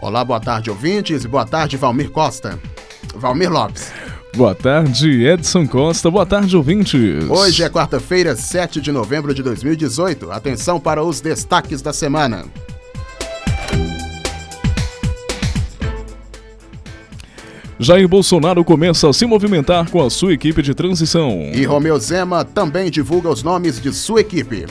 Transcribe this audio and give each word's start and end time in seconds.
Olá, 0.00 0.24
boa 0.24 0.38
tarde, 0.38 0.70
ouvintes, 0.70 1.24
e 1.24 1.28
boa 1.28 1.44
tarde, 1.44 1.76
Valmir 1.76 2.08
Costa. 2.10 2.56
Valmir 3.16 3.50
Lopes. 3.50 3.90
Boa 4.36 4.54
tarde, 4.54 5.24
Edson 5.24 5.66
Costa. 5.66 6.10
Boa 6.10 6.26
tarde, 6.26 6.56
ouvintes. 6.56 7.28
Hoje 7.28 7.62
é 7.62 7.68
quarta-feira, 7.68 8.36
7 8.36 8.80
de 8.80 8.92
novembro 8.92 9.32
de 9.32 9.42
2018. 9.42 10.30
Atenção 10.30 10.78
para 10.78 11.02
os 11.02 11.20
destaques 11.20 11.80
da 11.80 11.92
semana. 11.92 12.44
Jair 17.78 18.06
Bolsonaro 18.06 18.64
começa 18.64 19.08
a 19.08 19.12
se 19.12 19.26
movimentar 19.26 19.90
com 19.90 20.00
a 20.04 20.08
sua 20.08 20.32
equipe 20.32 20.62
de 20.62 20.74
transição. 20.74 21.50
E 21.52 21.64
Romeu 21.64 21.98
Zema 21.98 22.44
também 22.44 22.90
divulga 22.90 23.28
os 23.28 23.42
nomes 23.42 23.80
de 23.80 23.92
sua 23.92 24.20
equipe. 24.20 24.66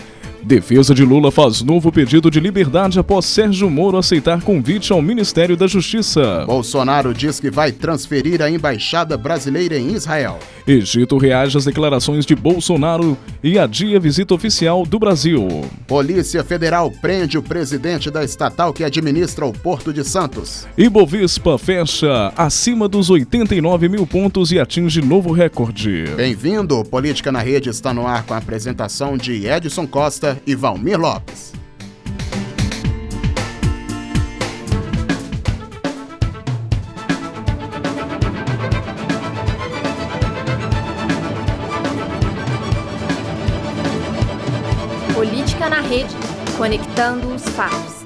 Defesa 0.45 0.93
de 0.93 1.05
Lula 1.05 1.31
faz 1.31 1.61
novo 1.61 1.89
pedido 1.89 2.29
de 2.29 2.37
liberdade 2.37 2.99
após 2.99 3.25
Sérgio 3.25 3.69
Moro 3.69 3.97
aceitar 3.97 4.41
convite 4.41 4.91
ao 4.91 5.01
Ministério 5.01 5.55
da 5.55 5.67
Justiça. 5.67 6.43
Bolsonaro 6.45 7.13
diz 7.13 7.39
que 7.39 7.49
vai 7.49 7.71
transferir 7.71 8.41
a 8.41 8.49
embaixada 8.49 9.15
brasileira 9.15 9.77
em 9.77 9.93
Israel. 9.93 10.37
Egito 10.67 11.17
reage 11.17 11.57
às 11.57 11.63
declarações 11.63 12.25
de 12.25 12.35
Bolsonaro 12.35 13.17
e 13.41 13.57
adia 13.57 13.99
visita 14.01 14.33
oficial 14.33 14.85
do 14.85 14.99
Brasil. 14.99 15.47
Polícia 15.87 16.43
Federal 16.43 16.91
prende 16.91 17.37
o 17.37 17.41
presidente 17.41 18.11
da 18.11 18.23
estatal 18.23 18.73
que 18.73 18.83
administra 18.83 19.45
o 19.45 19.53
Porto 19.53 19.93
de 19.93 20.03
Santos. 20.03 20.67
Bovespa 20.91 21.57
fecha 21.57 22.33
acima 22.37 22.87
dos 22.87 23.09
89 23.09 23.89
mil 23.89 24.05
pontos 24.05 24.51
e 24.51 24.59
atinge 24.59 25.01
novo 25.01 25.31
recorde. 25.31 26.05
Bem-vindo, 26.15 26.83
Política 26.83 27.31
na 27.31 27.39
Rede 27.39 27.69
está 27.69 27.93
no 27.93 28.05
ar 28.05 28.23
com 28.23 28.33
a 28.33 28.37
apresentação 28.37 29.17
de 29.17 29.47
Edson 29.47 29.87
Costa 29.87 30.32
e 30.45 30.55
Valmir 30.55 30.99
Lopes. 30.99 31.53
Política 45.13 45.69
na 45.69 45.81
Rede, 45.81 46.13
conectando 46.57 47.33
os 47.33 47.43
fatos. 47.49 48.02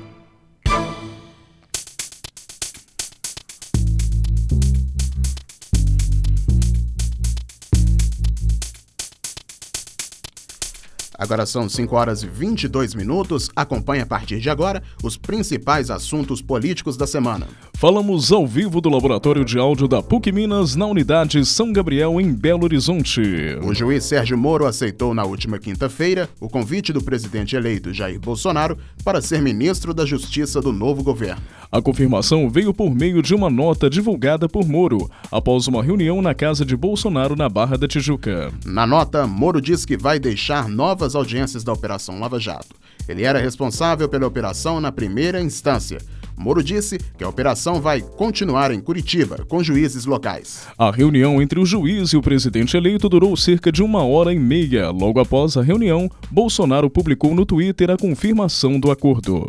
Agora 11.18 11.46
são 11.46 11.68
5 11.68 11.96
horas 11.96 12.22
e 12.22 12.28
22 12.28 12.94
minutos. 12.94 13.50
Acompanhe 13.56 14.02
a 14.02 14.06
partir 14.06 14.40
de 14.40 14.50
agora 14.50 14.84
os 15.04 15.18
principais 15.18 15.90
assuntos 15.90 16.42
políticos 16.42 16.96
da 16.96 17.08
semana. 17.08 17.48
Falamos 17.74 18.32
ao 18.32 18.46
vivo 18.46 18.82
do 18.82 18.90
Laboratório 18.90 19.46
de 19.46 19.58
Áudio 19.58 19.88
da 19.88 20.02
PUC 20.02 20.32
Minas 20.32 20.76
na 20.76 20.86
unidade 20.86 21.46
São 21.46 21.72
Gabriel, 21.72 22.20
em 22.20 22.34
Belo 22.34 22.64
Horizonte. 22.64 23.22
O 23.64 23.74
juiz 23.74 24.04
Sérgio 24.04 24.38
Moro 24.38 24.66
aceitou 24.66 25.14
na 25.14 25.24
última 25.24 25.60
quinta-feira 25.60 26.30
o 26.40 26.50
convite 26.50 26.92
do 26.92 27.04
presidente 27.04 27.56
eleito 27.56 27.94
Jair 27.94 28.20
Bolsonaro 28.20 28.78
para 29.04 29.22
ser 29.22 29.42
ministro 29.42 29.94
da 29.94 30.06
Justiça 30.06 30.62
do 30.62 30.72
novo 30.74 31.04
governo. 31.04 31.42
A 31.72 31.82
confirmação 31.82 32.50
veio 32.50 32.74
por 32.74 32.90
meio 32.90 33.22
de 33.22 33.36
uma 33.36 33.50
nota 33.50 33.90
divulgada 33.90 34.48
por 34.48 34.66
Moro 34.68 35.10
após 35.32 35.68
uma 35.68 35.84
reunião 35.84 36.22
na 36.22 36.34
casa 36.34 36.66
de 36.66 36.76
Bolsonaro 36.76 37.36
na 37.36 37.50
Barra 37.50 37.78
da 37.78 37.88
Tijuca. 37.88 38.52
Na 38.66 38.88
nota, 38.88 39.28
Moro 39.28 39.62
diz 39.62 39.86
que 39.86 39.98
vai 39.98 40.18
deixar 40.18 40.68
novas 40.68 41.07
audiências 41.16 41.64
da 41.64 41.74
Operação 41.74 42.20
Lava 42.20 42.40
Jato. 42.40 42.76
Ele 43.08 43.24
era 43.24 43.40
responsável 43.40 44.08
pela 44.10 44.28
operação 44.28 44.82
na 44.82 44.92
primeira 44.92 45.42
instância. 45.42 46.00
Moro 46.38 46.64
disse 46.64 47.00
que 47.18 47.24
a 47.24 47.30
operação 47.30 47.82
vai 47.82 48.00
continuar 48.00 48.72
em 48.72 48.80
Curitiba, 48.80 49.44
com 49.48 49.64
juízes 49.64 50.06
locais. 50.06 50.68
A 50.78 50.92
reunião 50.92 51.42
entre 51.42 51.60
o 51.60 51.66
juiz 51.66 52.10
e 52.12 52.18
o 52.18 52.22
presidente 52.22 52.78
eleito 52.78 53.10
durou 53.10 53.36
cerca 53.36 53.72
de 53.72 53.82
uma 53.82 54.04
hora 54.04 54.32
e 54.32 54.38
meia. 54.38 54.92
Logo 54.92 55.20
após 55.20 55.58
a 55.58 55.64
reunião, 55.64 56.08
Bolsonaro 56.30 56.92
publicou 56.92 57.34
no 57.34 57.44
Twitter 57.44 57.90
a 57.90 57.98
confirmação 57.98 58.80
do 58.80 58.92
acordo. 58.92 59.48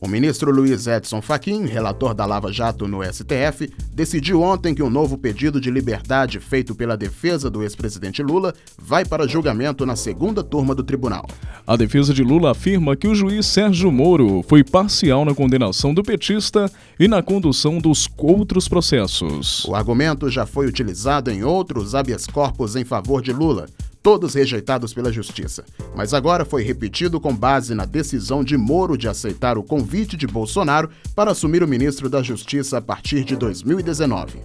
O 0.00 0.06
ministro 0.06 0.52
Luiz 0.52 0.86
Edson 0.86 1.20
Fachin, 1.20 1.66
relator 1.66 2.14
da 2.14 2.24
Lava 2.24 2.52
Jato 2.52 2.86
no 2.86 3.02
STF, 3.02 3.68
decidiu 3.92 4.42
ontem 4.42 4.72
que 4.72 4.82
um 4.82 4.88
novo 4.88 5.18
pedido 5.18 5.60
de 5.60 5.72
liberdade 5.72 6.38
feito 6.38 6.72
pela 6.72 6.96
defesa 6.96 7.50
do 7.50 7.64
ex-presidente 7.64 8.22
Lula 8.22 8.54
vai 8.80 9.04
para 9.04 9.26
julgamento 9.26 9.84
na 9.84 9.96
segunda 9.96 10.40
turma 10.44 10.72
do 10.72 10.84
tribunal. 10.84 11.26
A 11.66 11.74
defesa 11.74 12.14
de 12.14 12.22
Lula 12.22 12.52
afirma 12.52 12.94
que 12.94 13.08
o 13.08 13.14
juiz 13.14 13.44
Sérgio 13.46 13.90
Moro 13.90 14.44
foi 14.48 14.62
parcial 14.62 15.24
na 15.24 15.34
condenação 15.34 15.92
do 15.92 16.04
petista 16.04 16.70
e 16.98 17.08
na 17.08 17.20
condução 17.20 17.78
dos 17.78 18.08
outros 18.16 18.68
processos. 18.68 19.64
O 19.64 19.74
argumento 19.74 20.30
já 20.30 20.46
foi 20.46 20.68
utilizado 20.68 21.28
em 21.28 21.42
outros 21.42 21.96
habeas 21.96 22.24
corpus 22.24 22.76
em 22.76 22.84
favor 22.84 23.20
de 23.20 23.32
Lula 23.32 23.66
todos 24.08 24.32
rejeitados 24.32 24.94
pela 24.94 25.12
Justiça. 25.12 25.66
Mas 25.94 26.14
agora 26.14 26.42
foi 26.42 26.62
repetido 26.62 27.20
com 27.20 27.36
base 27.36 27.74
na 27.74 27.84
decisão 27.84 28.42
de 28.42 28.56
Moro 28.56 28.96
de 28.96 29.06
aceitar 29.06 29.58
o 29.58 29.62
convite 29.62 30.16
de 30.16 30.26
Bolsonaro 30.26 30.88
para 31.14 31.32
assumir 31.32 31.62
o 31.62 31.68
ministro 31.68 32.08
da 32.08 32.22
Justiça 32.22 32.78
a 32.78 32.80
partir 32.80 33.22
de 33.22 33.36
2019. 33.36 34.38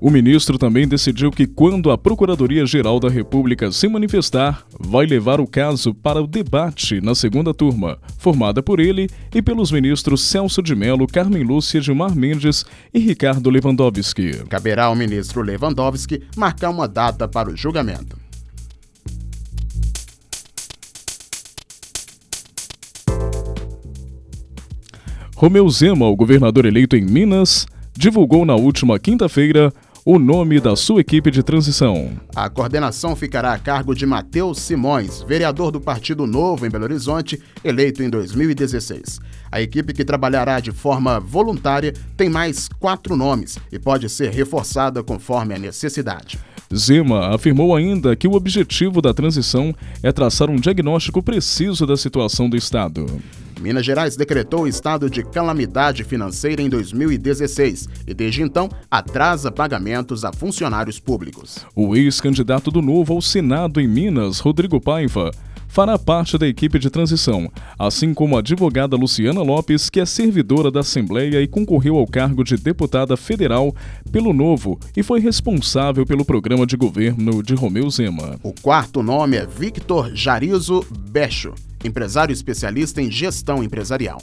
O 0.00 0.10
ministro 0.10 0.56
também 0.56 0.88
decidiu 0.88 1.30
que, 1.30 1.46
quando 1.46 1.90
a 1.90 1.98
Procuradoria-Geral 1.98 2.98
da 2.98 3.10
República 3.10 3.70
se 3.70 3.86
manifestar, 3.86 4.64
vai 4.80 5.04
levar 5.04 5.42
o 5.42 5.46
caso 5.46 5.92
para 5.92 6.22
o 6.22 6.26
debate 6.26 6.98
na 7.02 7.14
segunda 7.14 7.52
turma, 7.52 7.98
formada 8.16 8.62
por 8.62 8.80
ele 8.80 9.10
e 9.34 9.42
pelos 9.42 9.70
ministros 9.70 10.22
Celso 10.22 10.62
de 10.62 10.74
Mello, 10.74 11.06
Carmen 11.06 11.42
Lúcia 11.42 11.82
Gilmar 11.82 12.16
Mendes 12.16 12.64
e 12.94 12.98
Ricardo 12.98 13.50
Lewandowski. 13.50 14.42
Caberá 14.48 14.86
ao 14.86 14.96
ministro 14.96 15.42
Lewandowski 15.42 16.22
marcar 16.34 16.70
uma 16.70 16.88
data 16.88 17.28
para 17.28 17.50
o 17.50 17.56
julgamento. 17.56 18.21
Romeu 25.42 25.68
Zema, 25.68 26.06
o 26.06 26.14
governador 26.14 26.66
eleito 26.66 26.94
em 26.94 27.02
Minas, 27.02 27.66
divulgou 27.92 28.44
na 28.44 28.54
última 28.54 28.96
quinta-feira 28.96 29.72
o 30.04 30.16
nome 30.16 30.60
da 30.60 30.76
sua 30.76 31.00
equipe 31.00 31.32
de 31.32 31.42
transição. 31.42 32.12
A 32.32 32.48
coordenação 32.48 33.16
ficará 33.16 33.52
a 33.52 33.58
cargo 33.58 33.92
de 33.92 34.06
Matheus 34.06 34.60
Simões, 34.60 35.20
vereador 35.24 35.72
do 35.72 35.80
Partido 35.80 36.28
Novo 36.28 36.64
em 36.64 36.70
Belo 36.70 36.84
Horizonte, 36.84 37.42
eleito 37.64 38.04
em 38.04 38.08
2016. 38.08 39.18
A 39.50 39.60
equipe 39.60 39.92
que 39.92 40.04
trabalhará 40.04 40.60
de 40.60 40.70
forma 40.70 41.18
voluntária 41.18 41.92
tem 42.16 42.28
mais 42.28 42.68
quatro 42.78 43.16
nomes 43.16 43.58
e 43.72 43.80
pode 43.80 44.08
ser 44.08 44.30
reforçada 44.30 45.02
conforme 45.02 45.56
a 45.56 45.58
necessidade. 45.58 46.38
Zema 46.74 47.34
afirmou 47.34 47.76
ainda 47.76 48.16
que 48.16 48.26
o 48.26 48.34
objetivo 48.34 49.02
da 49.02 49.12
transição 49.12 49.74
é 50.02 50.10
traçar 50.10 50.50
um 50.50 50.56
diagnóstico 50.56 51.22
preciso 51.22 51.86
da 51.86 51.96
situação 51.96 52.48
do 52.48 52.56
Estado. 52.56 53.06
Minas 53.60 53.86
Gerais 53.86 54.16
decretou 54.16 54.62
o 54.62 54.68
estado 54.68 55.08
de 55.08 55.22
calamidade 55.22 56.02
financeira 56.02 56.60
em 56.60 56.68
2016 56.68 57.88
e, 58.08 58.12
desde 58.12 58.42
então, 58.42 58.68
atrasa 58.90 59.52
pagamentos 59.52 60.24
a 60.24 60.32
funcionários 60.32 60.98
públicos. 60.98 61.64
O 61.74 61.94
ex-candidato 61.94 62.72
do 62.72 62.82
Novo 62.82 63.14
ao 63.14 63.22
Senado 63.22 63.80
em 63.80 63.86
Minas, 63.86 64.40
Rodrigo 64.40 64.80
Paiva, 64.80 65.30
fará 65.72 65.98
parte 65.98 66.36
da 66.36 66.46
equipe 66.46 66.78
de 66.78 66.90
transição, 66.90 67.50
assim 67.78 68.12
como 68.12 68.36
a 68.36 68.40
advogada 68.40 68.94
Luciana 68.94 69.40
Lopes, 69.40 69.88
que 69.88 70.00
é 70.00 70.04
servidora 70.04 70.70
da 70.70 70.80
Assembleia 70.80 71.40
e 71.40 71.48
concorreu 71.48 71.96
ao 71.96 72.06
cargo 72.06 72.44
de 72.44 72.58
deputada 72.58 73.16
federal 73.16 73.74
pelo 74.12 74.34
Novo 74.34 74.78
e 74.94 75.02
foi 75.02 75.18
responsável 75.18 76.04
pelo 76.04 76.26
programa 76.26 76.66
de 76.66 76.76
governo 76.76 77.42
de 77.42 77.54
Romeu 77.54 77.88
Zema. 77.88 78.38
O 78.42 78.52
quarto 78.52 79.02
nome 79.02 79.38
é 79.38 79.46
Victor 79.46 80.14
Jarizo 80.14 80.84
Becho 81.10 81.54
empresário 81.84 82.32
especialista 82.32 83.02
em 83.02 83.10
gestão 83.10 83.62
empresarial. 83.62 84.20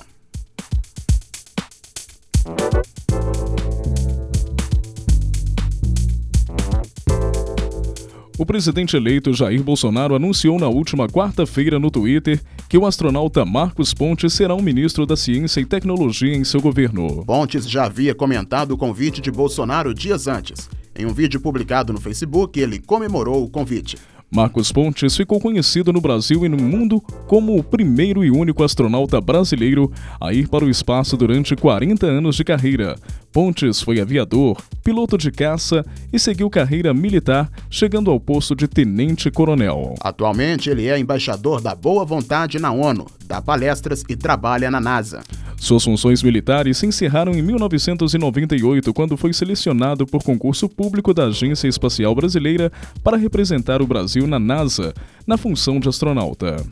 O 8.40 8.46
presidente 8.46 8.96
eleito 8.96 9.34
Jair 9.34 9.62
Bolsonaro 9.62 10.16
anunciou 10.16 10.58
na 10.58 10.70
última 10.70 11.10
quarta-feira 11.10 11.78
no 11.78 11.92
Twitter 11.92 12.40
que 12.70 12.78
o 12.78 12.86
astronauta 12.86 13.44
Marcos 13.44 13.94
Pontes 13.94 14.32
será 14.32 14.56
o 14.56 14.62
ministro 14.62 15.06
da 15.06 15.18
Ciência 15.18 15.60
e 15.60 15.66
Tecnologia 15.66 16.34
em 16.34 16.46
seu 16.46 16.62
governo. 16.62 17.26
Pontes 17.26 17.70
já 17.70 17.84
havia 17.84 18.16
comentado 18.16 18.72
o 18.72 18.78
convite 18.78 19.20
de 19.20 19.30
Bolsonaro 19.30 19.94
dias 19.94 20.26
antes. 20.26 20.70
Em 20.98 21.06
um 21.06 21.14
vídeo 21.14 21.42
publicado 21.42 21.92
no 21.92 22.00
Facebook, 22.00 22.58
ele 22.58 22.80
comemorou 22.80 23.44
o 23.44 23.50
convite. 23.50 23.98
Marcos 24.32 24.72
Pontes 24.72 25.18
ficou 25.18 25.40
conhecido 25.40 25.92
no 25.92 26.00
Brasil 26.00 26.46
e 26.46 26.50
no 26.50 26.56
mundo 26.56 27.02
como 27.28 27.58
o 27.58 27.64
primeiro 27.64 28.24
e 28.24 28.30
único 28.30 28.64
astronauta 28.64 29.20
brasileiro 29.20 29.92
a 30.22 30.32
ir 30.32 30.48
para 30.48 30.64
o 30.64 30.70
espaço 30.70 31.18
durante 31.18 31.56
40 31.56 32.06
anos 32.06 32.36
de 32.36 32.44
carreira. 32.44 32.96
Pontes 33.32 33.80
foi 33.80 34.00
aviador, 34.00 34.60
piloto 34.84 35.16
de 35.18 35.32
caça 35.32 35.86
e 36.12 36.18
seguiu 36.18 36.50
carreira 36.50 36.94
militar, 36.94 37.50
chegando 37.70 38.10
ao 38.10 38.20
posto 38.20 38.56
de 38.56 38.68
tenente-coronel. 38.68 39.94
Atualmente, 40.02 40.70
ele 40.70 40.88
é 40.88 40.98
embaixador 40.98 41.62
da 41.62 41.76
boa 41.76 42.04
vontade 42.04 42.58
na 42.58 42.72
ONU, 42.72 43.06
dá 43.26 43.40
palestras 43.40 44.04
e 44.10 44.16
trabalha 44.16 44.72
na 44.72 44.82
NASA. 44.82 45.22
Suas 45.58 45.84
funções 45.84 46.24
militares 46.24 46.78
se 46.78 46.88
encerraram 46.88 47.34
em 47.34 47.42
1998, 47.42 48.94
quando 48.94 49.18
foi 49.18 49.32
selecionado 49.34 50.08
por 50.08 50.24
concurso 50.24 50.68
público 50.68 51.14
da 51.14 51.26
Agência 51.26 51.68
Espacial 51.68 52.16
Brasileira 52.16 52.72
para 53.04 53.18
representar 53.18 53.82
o 53.82 53.88
Brasil 53.88 54.26
na 54.26 54.40
NASA, 54.40 54.94
na 55.28 55.38
função 55.38 55.80
de 55.80 55.88
astronauta. 55.90 56.66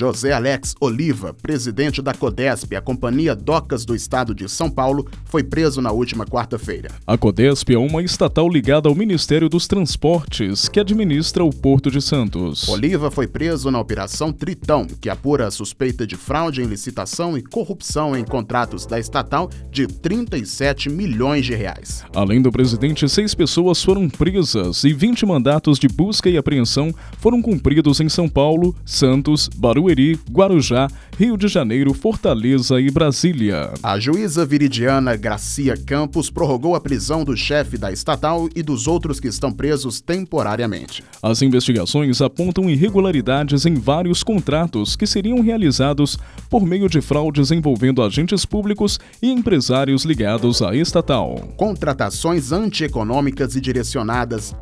José 0.00 0.32
Alex 0.32 0.74
Oliva, 0.80 1.34
presidente 1.34 2.00
da 2.00 2.14
Codesp, 2.14 2.74
a 2.74 2.80
Companhia 2.80 3.36
Docas 3.36 3.84
do 3.84 3.94
Estado 3.94 4.34
de 4.34 4.48
São 4.48 4.70
Paulo, 4.70 5.06
foi 5.26 5.44
preso 5.44 5.82
na 5.82 5.92
última 5.92 6.24
quarta-feira. 6.24 6.88
A 7.06 7.18
Codesp 7.18 7.68
é 7.74 7.76
uma 7.76 8.02
estatal 8.02 8.48
ligada 8.48 8.88
ao 8.88 8.94
Ministério 8.94 9.46
dos 9.46 9.66
Transportes, 9.66 10.70
que 10.70 10.80
administra 10.80 11.44
o 11.44 11.50
Porto 11.50 11.90
de 11.90 12.00
Santos. 12.00 12.66
Oliva 12.66 13.10
foi 13.10 13.28
preso 13.28 13.70
na 13.70 13.78
Operação 13.78 14.32
Tritão, 14.32 14.86
que 14.86 15.10
apura 15.10 15.46
a 15.46 15.50
suspeita 15.50 16.06
de 16.06 16.16
fraude 16.16 16.62
em 16.62 16.66
licitação 16.66 17.36
e 17.36 17.42
corrupção 17.42 18.16
em 18.16 18.24
contratos 18.24 18.86
da 18.86 18.98
estatal 18.98 19.50
de 19.70 19.86
37 19.86 20.88
milhões 20.88 21.44
de 21.44 21.54
reais. 21.54 22.06
Além 22.16 22.40
do 22.40 22.50
presidente, 22.50 23.06
seis 23.06 23.34
pessoas 23.34 23.84
foram 23.84 24.08
presas 24.08 24.82
e 24.82 24.94
20 24.94 25.26
mandatos 25.26 25.78
de 25.78 25.88
busca 25.88 26.30
e 26.30 26.38
apreensão 26.38 26.90
foram 27.18 27.42
cumpridos 27.42 28.00
em 28.00 28.08
São 28.08 28.30
Paulo, 28.30 28.74
Santos, 28.86 29.46
Barueri 29.54 29.89
Barueri, 29.90 30.18
Guarujá, 30.30 30.88
Rio 31.18 31.36
de 31.36 31.48
Janeiro, 31.48 31.92
Fortaleza 31.92 32.80
e 32.80 32.90
Brasília. 32.90 33.72
A 33.82 33.98
juíza 33.98 34.46
viridiana 34.46 35.16
Gracia 35.16 35.76
Campos 35.76 36.30
prorrogou 36.30 36.74
a 36.74 36.80
prisão 36.80 37.24
do 37.24 37.36
chefe 37.36 37.76
da 37.76 37.92
estatal 37.92 38.48
e 38.54 38.62
dos 38.62 38.86
outros 38.86 39.18
que 39.18 39.28
estão 39.28 39.52
presos 39.52 40.00
temporariamente. 40.00 41.02
As 41.22 41.42
investigações 41.42 42.22
apontam 42.22 42.70
irregularidades 42.70 43.66
em 43.66 43.74
vários 43.74 44.22
contratos 44.22 44.96
que 44.96 45.06
seriam 45.06 45.40
realizados 45.40 46.18
por 46.48 46.64
meio 46.64 46.88
de 46.88 47.00
fraudes 47.00 47.50
envolvendo 47.50 48.02
agentes 48.02 48.44
públicos 48.44 48.98
e 49.20 49.30
empresários 49.30 50.04
ligados 50.04 50.62
à 50.62 50.74
estatal. 50.74 51.34
Contratações 51.56 52.52
antieconômicas 52.52 53.56
e 53.56 53.60
direcionadas 53.60 54.54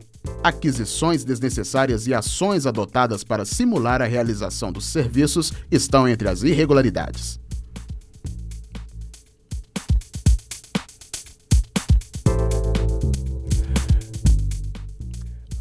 aquisições 0.43 1.25
desnecessárias 1.25 2.07
e 2.07 2.15
ações 2.15 2.67
adotadas 2.67 3.25
para 3.25 3.45
simular 3.45 4.03
a 4.03 4.07
realização 4.07 4.73
dos 4.73 4.87
serviços 4.87 5.53
estão 5.71 6.09
entre 6.09 6.29
as 6.29 6.43
irregularidades. 6.43 7.41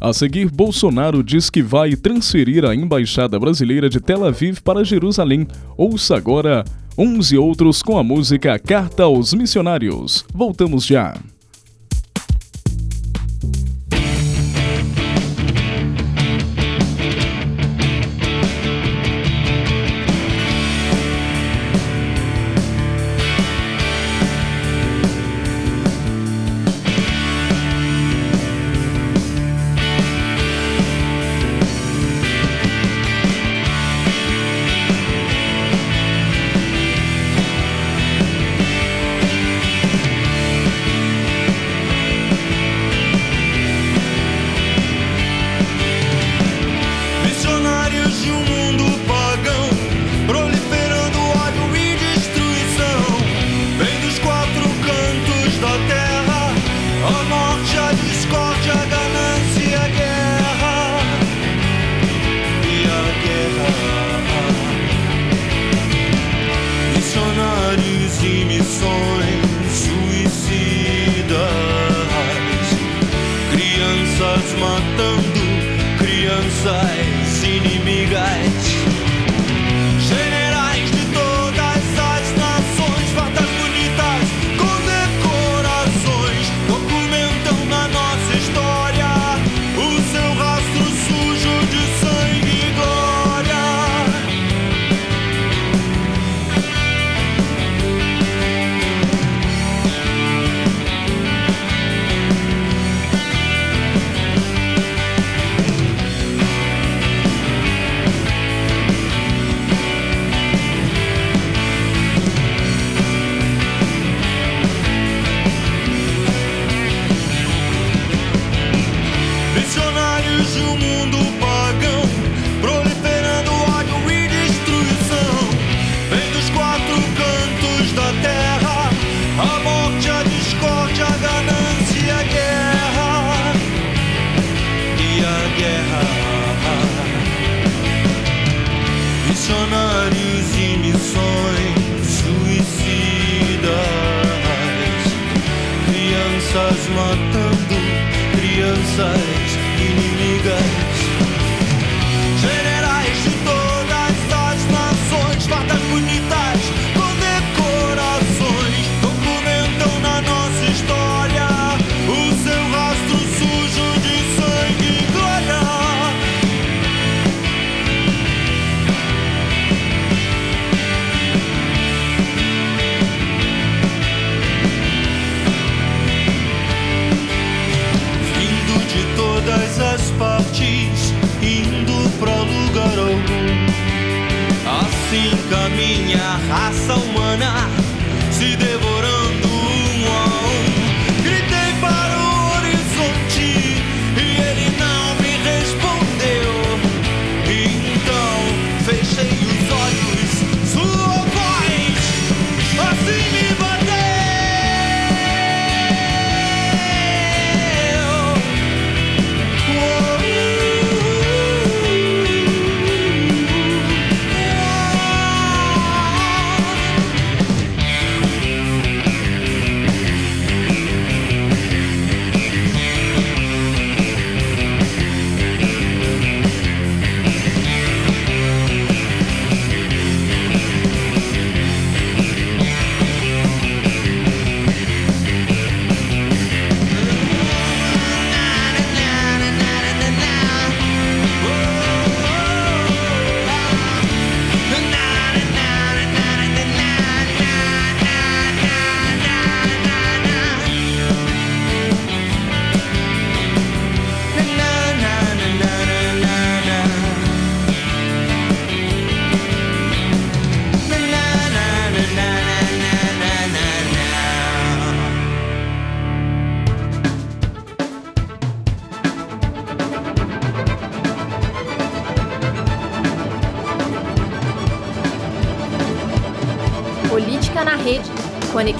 A 0.00 0.12
seguir, 0.12 0.48
Bolsonaro 0.48 1.24
diz 1.24 1.50
que 1.50 1.60
vai 1.60 1.96
transferir 1.96 2.64
a 2.64 2.72
embaixada 2.72 3.38
brasileira 3.38 3.90
de 3.90 4.00
Tel 4.00 4.24
Aviv 4.24 4.60
para 4.62 4.84
Jerusalém. 4.84 5.46
Ouça 5.76 6.16
agora 6.16 6.64
uns 6.96 7.32
e 7.32 7.36
outros 7.36 7.82
com 7.82 7.98
a 7.98 8.04
música 8.04 8.58
Carta 8.60 9.02
aos 9.02 9.34
Missionários. 9.34 10.24
Voltamos 10.32 10.86
já. 10.86 11.14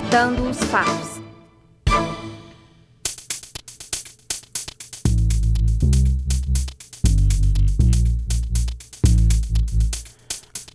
Conectando 0.09 0.49
os 0.49 0.59
fatos. 0.65 1.21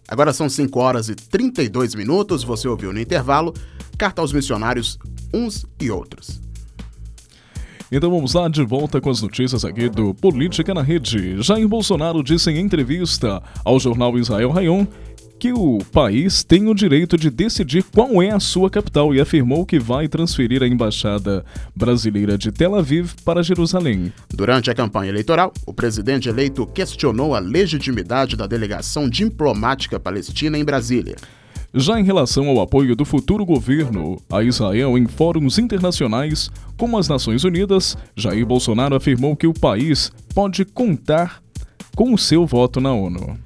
Agora 0.08 0.32
são 0.32 0.48
5 0.48 0.80
horas 0.80 1.10
e 1.10 1.16
32 1.16 1.96
minutos. 1.96 2.44
Você 2.44 2.68
ouviu 2.68 2.94
no 2.94 3.00
intervalo 3.00 3.54
Carta 3.98 4.22
aos 4.22 4.32
Missionários, 4.32 5.00
uns 5.34 5.66
e 5.82 5.90
outros. 5.90 6.40
Então 7.92 8.10
vamos 8.10 8.34
lá, 8.34 8.48
de 8.48 8.64
volta 8.64 9.00
com 9.00 9.10
as 9.10 9.22
notícias 9.22 9.64
aqui 9.64 9.90
do 9.90 10.14
Política 10.14 10.74
na 10.74 10.82
Rede. 10.82 11.42
Jair 11.42 11.68
Bolsonaro 11.68 12.24
disse 12.24 12.50
em 12.50 12.60
entrevista 12.60 13.42
ao 13.64 13.80
jornal 13.80 14.18
Israel 14.18 14.52
Rayon 14.52 14.86
que 15.44 15.52
o 15.52 15.80
país 15.92 16.42
tem 16.42 16.70
o 16.70 16.74
direito 16.74 17.18
de 17.18 17.30
decidir 17.30 17.84
qual 17.94 18.24
é 18.24 18.30
a 18.30 18.40
sua 18.40 18.70
capital 18.70 19.14
e 19.14 19.20
afirmou 19.20 19.66
que 19.66 19.78
vai 19.78 20.08
transferir 20.08 20.64
a 20.64 20.68
embaixada 20.70 21.44
brasileira 21.76 22.38
de 22.38 22.50
Tel 22.50 22.74
Aviv 22.76 23.12
para 23.26 23.44
Jerusalém. 23.44 24.14
Durante 24.34 24.72
a 24.72 24.74
campanha 24.74 25.10
eleitoral, 25.10 25.52
o 25.68 25.74
presidente 25.74 26.30
eleito 26.30 26.66
questionou 26.68 27.36
a 27.36 27.40
legitimidade 27.40 28.38
da 28.38 28.48
delegação 28.48 29.10
diplomática 29.10 30.00
palestina 30.00 30.58
em 30.58 30.64
Brasília. 30.64 31.18
Já 31.74 32.00
em 32.00 32.06
relação 32.06 32.48
ao 32.48 32.62
apoio 32.62 32.96
do 32.96 33.04
futuro 33.04 33.46
governo 33.46 34.22
a 34.32 34.42
Israel 34.42 34.98
em 34.98 35.06
fóruns 35.08 35.60
internacionais, 35.60 36.50
como 36.78 36.98
as 36.98 37.10
Nações 37.10 37.44
Unidas, 37.44 37.98
Jair 38.16 38.46
Bolsonaro 38.46 38.96
afirmou 38.96 39.36
que 39.36 39.46
o 39.46 39.54
país 39.54 40.10
pode 40.34 40.64
contar 40.64 41.44
com 41.98 42.14
o 42.14 42.18
seu 42.18 42.46
voto 42.46 42.80
na 42.80 42.94
ONU. 42.94 43.38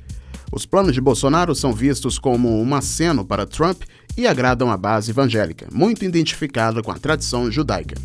Os 0.52 0.66
planos 0.66 0.94
de 0.94 1.02
Bolsonaro 1.02 1.54
são 1.54 1.74
vistos 1.74 2.18
como 2.18 2.62
um 2.62 2.74
aceno 2.74 3.26
para 3.26 3.46
Trump 3.46 3.84
e 4.18 4.26
agradam 4.26 4.72
a 4.72 4.78
base 4.78 5.12
evangélica, 5.12 5.68
muito 5.72 6.06
identificada 6.06 6.82
com 6.82 6.92
a 6.92 6.98
tradição 6.98 7.52
judaica. 7.52 7.96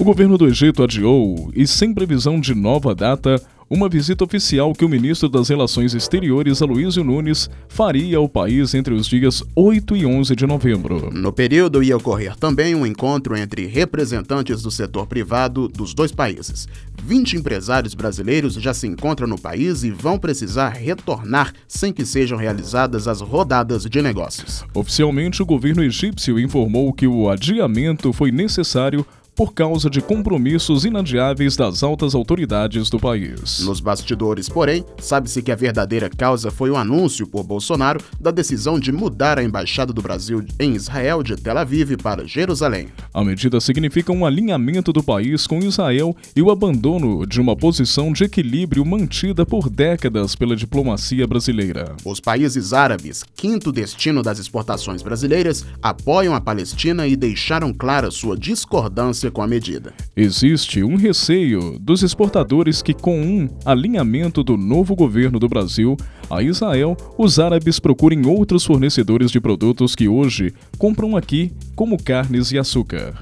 O 0.00 0.04
governo 0.04 0.38
do 0.38 0.46
Egito 0.46 0.84
adiou, 0.84 1.50
e 1.54 1.66
sem 1.66 1.92
previsão 1.92 2.40
de 2.40 2.54
nova 2.54 2.94
data, 2.94 3.42
uma 3.70 3.88
visita 3.88 4.24
oficial 4.24 4.72
que 4.72 4.84
o 4.84 4.88
ministro 4.88 5.28
das 5.28 5.48
Relações 5.48 5.92
Exteriores, 5.92 6.62
Aloysio 6.62 7.04
Nunes, 7.04 7.50
faria 7.68 8.16
ao 8.16 8.28
país 8.28 8.72
entre 8.74 8.94
os 8.94 9.06
dias 9.06 9.42
8 9.54 9.96
e 9.96 10.06
11 10.06 10.34
de 10.34 10.46
novembro. 10.46 11.10
No 11.12 11.32
período 11.32 11.82
ia 11.82 11.96
ocorrer 11.96 12.34
também 12.36 12.74
um 12.74 12.86
encontro 12.86 13.36
entre 13.36 13.66
representantes 13.66 14.62
do 14.62 14.70
setor 14.70 15.06
privado 15.06 15.68
dos 15.68 15.92
dois 15.92 16.10
países. 16.12 16.66
20 17.04 17.36
empresários 17.36 17.94
brasileiros 17.94 18.54
já 18.54 18.72
se 18.72 18.86
encontram 18.86 19.26
no 19.26 19.38
país 19.38 19.82
e 19.82 19.90
vão 19.90 20.18
precisar 20.18 20.70
retornar 20.70 21.52
sem 21.66 21.92
que 21.92 22.06
sejam 22.06 22.38
realizadas 22.38 23.06
as 23.06 23.20
rodadas 23.20 23.84
de 23.84 24.00
negócios. 24.00 24.64
Oficialmente, 24.72 25.42
o 25.42 25.46
governo 25.46 25.82
egípcio 25.82 26.38
informou 26.38 26.92
que 26.92 27.06
o 27.06 27.28
adiamento 27.28 28.12
foi 28.12 28.32
necessário 28.32 29.04
por 29.38 29.54
causa 29.54 29.88
de 29.88 30.00
compromissos 30.00 30.84
inadiáveis 30.84 31.56
das 31.56 31.84
altas 31.84 32.12
autoridades 32.12 32.90
do 32.90 32.98
país. 32.98 33.60
Nos 33.60 33.78
bastidores, 33.78 34.48
porém, 34.48 34.84
sabe-se 34.98 35.40
que 35.40 35.52
a 35.52 35.54
verdadeira 35.54 36.10
causa 36.10 36.50
foi 36.50 36.70
o 36.70 36.76
anúncio 36.76 37.24
por 37.24 37.44
Bolsonaro 37.44 38.00
da 38.20 38.32
decisão 38.32 38.80
de 38.80 38.90
mudar 38.90 39.38
a 39.38 39.44
embaixada 39.44 39.92
do 39.92 40.02
Brasil 40.02 40.44
em 40.58 40.74
Israel 40.74 41.22
de 41.22 41.36
Tel 41.36 41.56
Aviv 41.56 41.96
para 42.02 42.26
Jerusalém. 42.26 42.88
A 43.14 43.22
medida 43.22 43.60
significa 43.60 44.10
um 44.10 44.26
alinhamento 44.26 44.92
do 44.92 45.04
país 45.04 45.46
com 45.46 45.60
Israel 45.60 46.16
e 46.34 46.42
o 46.42 46.50
abandono 46.50 47.24
de 47.24 47.40
uma 47.40 47.54
posição 47.54 48.12
de 48.12 48.24
equilíbrio 48.24 48.84
mantida 48.84 49.46
por 49.46 49.70
décadas 49.70 50.34
pela 50.34 50.56
diplomacia 50.56 51.28
brasileira. 51.28 51.94
Os 52.04 52.18
países 52.18 52.72
árabes, 52.72 53.22
quinto 53.36 53.70
destino 53.70 54.20
das 54.20 54.40
exportações 54.40 55.00
brasileiras, 55.00 55.64
apoiam 55.80 56.34
a 56.34 56.40
Palestina 56.40 57.06
e 57.06 57.14
deixaram 57.14 57.72
clara 57.72 58.10
sua 58.10 58.36
discordância 58.36 59.27
com 59.30 59.42
a 59.42 59.46
medida. 59.46 59.92
Existe 60.16 60.82
um 60.82 60.96
receio 60.96 61.78
dos 61.78 62.02
exportadores 62.02 62.82
que, 62.82 62.94
com 62.94 63.20
um 63.20 63.48
alinhamento 63.64 64.42
do 64.42 64.56
novo 64.56 64.94
governo 64.94 65.38
do 65.38 65.48
Brasil 65.48 65.96
a 66.30 66.42
Israel, 66.42 66.96
os 67.16 67.38
árabes 67.38 67.78
procurem 67.78 68.26
outros 68.26 68.64
fornecedores 68.64 69.30
de 69.30 69.40
produtos 69.40 69.94
que 69.94 70.08
hoje 70.08 70.52
compram 70.76 71.16
aqui, 71.16 71.52
como 71.74 72.02
carnes 72.02 72.52
e 72.52 72.58
açúcar. 72.58 73.14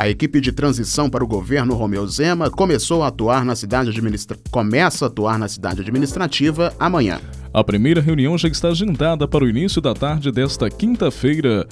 A 0.00 0.08
equipe 0.08 0.40
de 0.40 0.50
transição 0.50 1.10
para 1.10 1.22
o 1.22 1.26
governo 1.26 1.74
Romeu 1.74 2.06
Zema 2.06 2.50
começou 2.50 3.02
a 3.02 3.08
atuar 3.08 3.44
na 3.44 3.54
cidade 3.54 3.90
administra... 3.90 4.34
começa 4.50 5.04
a 5.04 5.08
atuar 5.08 5.38
na 5.38 5.46
cidade 5.46 5.82
administrativa 5.82 6.72
amanhã. 6.80 7.20
A 7.52 7.64
primeira 7.64 8.00
reunião 8.00 8.38
já 8.38 8.48
está 8.48 8.68
agendada 8.68 9.26
para 9.26 9.44
o 9.44 9.48
início 9.48 9.80
da 9.80 9.92
tarde 9.92 10.30
desta 10.30 10.70
quinta-feira, 10.70 11.66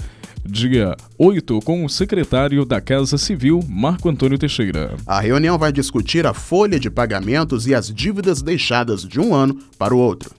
dia 0.45 0.97
8, 1.17 1.61
com 1.61 1.85
o 1.85 1.89
secretário 1.89 2.65
da 2.65 2.81
Casa 2.81 3.17
Civil, 3.17 3.61
Marco 3.69 4.09
Antônio 4.09 4.37
Teixeira. 4.37 4.97
A 5.07 5.21
reunião 5.21 5.57
vai 5.57 5.71
discutir 5.71 6.27
a 6.27 6.35
folha 6.35 6.81
de 6.81 6.91
pagamentos 6.91 7.69
e 7.69 7.77
as 7.77 7.95
dívidas 7.95 8.43
deixadas 8.43 9.03
de 9.03 9.21
um 9.21 9.33
ano 9.33 9.57
para 9.79 9.95
o 9.95 9.99
outro. 9.99 10.35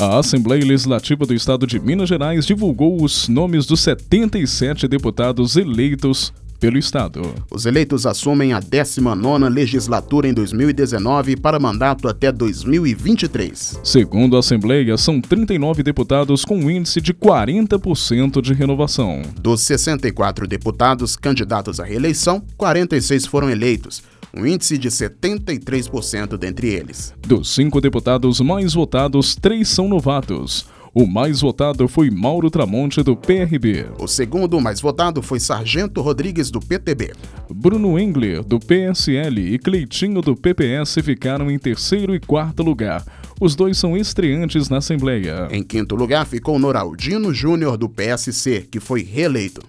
A 0.00 0.18
Assembleia 0.18 0.64
Legislativa 0.64 1.26
do 1.26 1.34
Estado 1.34 1.66
de 1.66 1.80
Minas 1.80 2.08
Gerais 2.08 2.46
divulgou 2.46 3.02
os 3.02 3.28
nomes 3.28 3.66
dos 3.66 3.80
77 3.80 4.86
deputados 4.86 5.56
eleitos 5.56 6.32
pelo 6.58 6.78
Estado. 6.78 7.22
Os 7.50 7.66
eleitos 7.66 8.06
assumem 8.06 8.52
a 8.52 8.60
19ª 8.60 9.48
legislatura 9.48 10.28
em 10.28 10.34
2019 10.34 11.36
para 11.36 11.58
mandato 11.58 12.08
até 12.08 12.32
2023. 12.32 13.80
Segundo 13.82 14.36
a 14.36 14.40
Assembleia, 14.40 14.96
são 14.96 15.20
39 15.20 15.82
deputados 15.82 16.44
com 16.44 16.56
um 16.58 16.70
índice 16.70 17.00
de 17.00 17.12
40% 17.12 18.40
de 18.40 18.54
renovação. 18.54 19.22
Dos 19.40 19.60
64 19.62 20.46
deputados 20.46 21.16
candidatos 21.16 21.80
à 21.80 21.84
reeleição, 21.84 22.42
46 22.56 23.26
foram 23.26 23.50
eleitos, 23.50 24.02
um 24.36 24.46
índice 24.46 24.76
de 24.76 24.88
73% 24.88 26.36
dentre 26.36 26.68
eles. 26.68 27.14
Dos 27.26 27.54
cinco 27.54 27.80
deputados 27.80 28.40
mais 28.40 28.74
votados, 28.74 29.36
três 29.36 29.68
são 29.68 29.88
novatos. 29.88 30.66
O 30.94 31.08
mais 31.08 31.40
votado 31.40 31.88
foi 31.88 32.08
Mauro 32.08 32.48
Tramonte, 32.48 33.02
do 33.02 33.16
PRB. 33.16 33.86
O 33.98 34.06
segundo 34.06 34.60
mais 34.60 34.80
votado 34.80 35.20
foi 35.22 35.40
Sargento 35.40 36.00
Rodrigues, 36.00 36.52
do 36.52 36.60
PTB. 36.60 37.12
Bruno 37.50 37.98
Engler, 37.98 38.44
do 38.44 38.60
PSL, 38.60 39.54
e 39.54 39.58
Cleitinho, 39.58 40.20
do 40.20 40.36
PPS, 40.36 40.94
ficaram 41.02 41.50
em 41.50 41.58
terceiro 41.58 42.14
e 42.14 42.20
quarto 42.20 42.62
lugar. 42.62 43.04
Os 43.40 43.56
dois 43.56 43.76
são 43.76 43.96
estreantes 43.96 44.68
na 44.68 44.76
Assembleia. 44.76 45.48
Em 45.50 45.64
quinto 45.64 45.96
lugar 45.96 46.26
ficou 46.26 46.60
Noraldino 46.60 47.34
Júnior, 47.34 47.76
do 47.76 47.88
PSC, 47.88 48.68
que 48.70 48.78
foi 48.78 49.02
reeleito. 49.02 49.62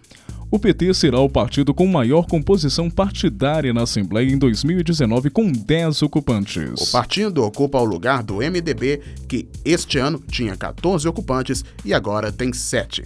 O 0.56 0.60
PT 0.60 0.94
será 0.94 1.20
o 1.20 1.28
partido 1.28 1.74
com 1.74 1.86
maior 1.86 2.28
composição 2.28 2.90
partidária 2.90 3.74
na 3.74 3.82
Assembleia 3.82 4.32
em 4.32 4.38
2019, 4.38 5.30
com 5.30 5.52
10 5.52 6.02
ocupantes. 6.04 6.82
O 6.82 6.92
partido 6.94 7.44
ocupa 7.44 7.78
o 7.78 7.84
lugar 7.84 8.24
do 8.24 8.36
MDB, 8.36 9.02
que 9.28 9.50
este 9.66 9.98
ano 9.98 10.18
tinha 10.18 10.56
14 10.56 11.06
ocupantes 11.10 11.66
e 11.84 11.94
agora 11.94 12.32
tem 12.32 12.54
7. 12.54 13.04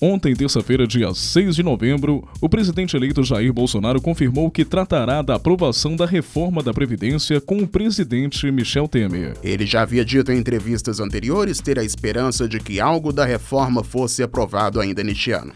Ontem, 0.00 0.36
terça-feira, 0.36 0.86
dia 0.86 1.14
6 1.14 1.56
de 1.56 1.62
novembro, 1.62 2.22
o 2.38 2.50
presidente 2.50 2.94
eleito 2.94 3.24
Jair 3.24 3.50
Bolsonaro 3.50 3.98
confirmou 3.98 4.50
que 4.50 4.62
tratará 4.62 5.22
da 5.22 5.36
aprovação 5.36 5.96
da 5.96 6.04
reforma 6.04 6.62
da 6.62 6.74
Previdência 6.74 7.40
com 7.40 7.56
o 7.60 7.66
presidente 7.66 8.50
Michel 8.50 8.86
Temer. 8.86 9.38
Ele 9.42 9.64
já 9.64 9.80
havia 9.80 10.04
dito 10.04 10.30
em 10.30 10.36
entrevistas 10.36 11.00
anteriores 11.00 11.60
ter 11.60 11.78
a 11.78 11.84
esperança 11.84 12.46
de 12.46 12.60
que 12.60 12.78
algo 12.78 13.10
da 13.10 13.24
reforma 13.24 13.82
fosse 13.82 14.22
aprovado 14.22 14.80
ainda 14.80 15.02
neste 15.02 15.30
ano. 15.30 15.54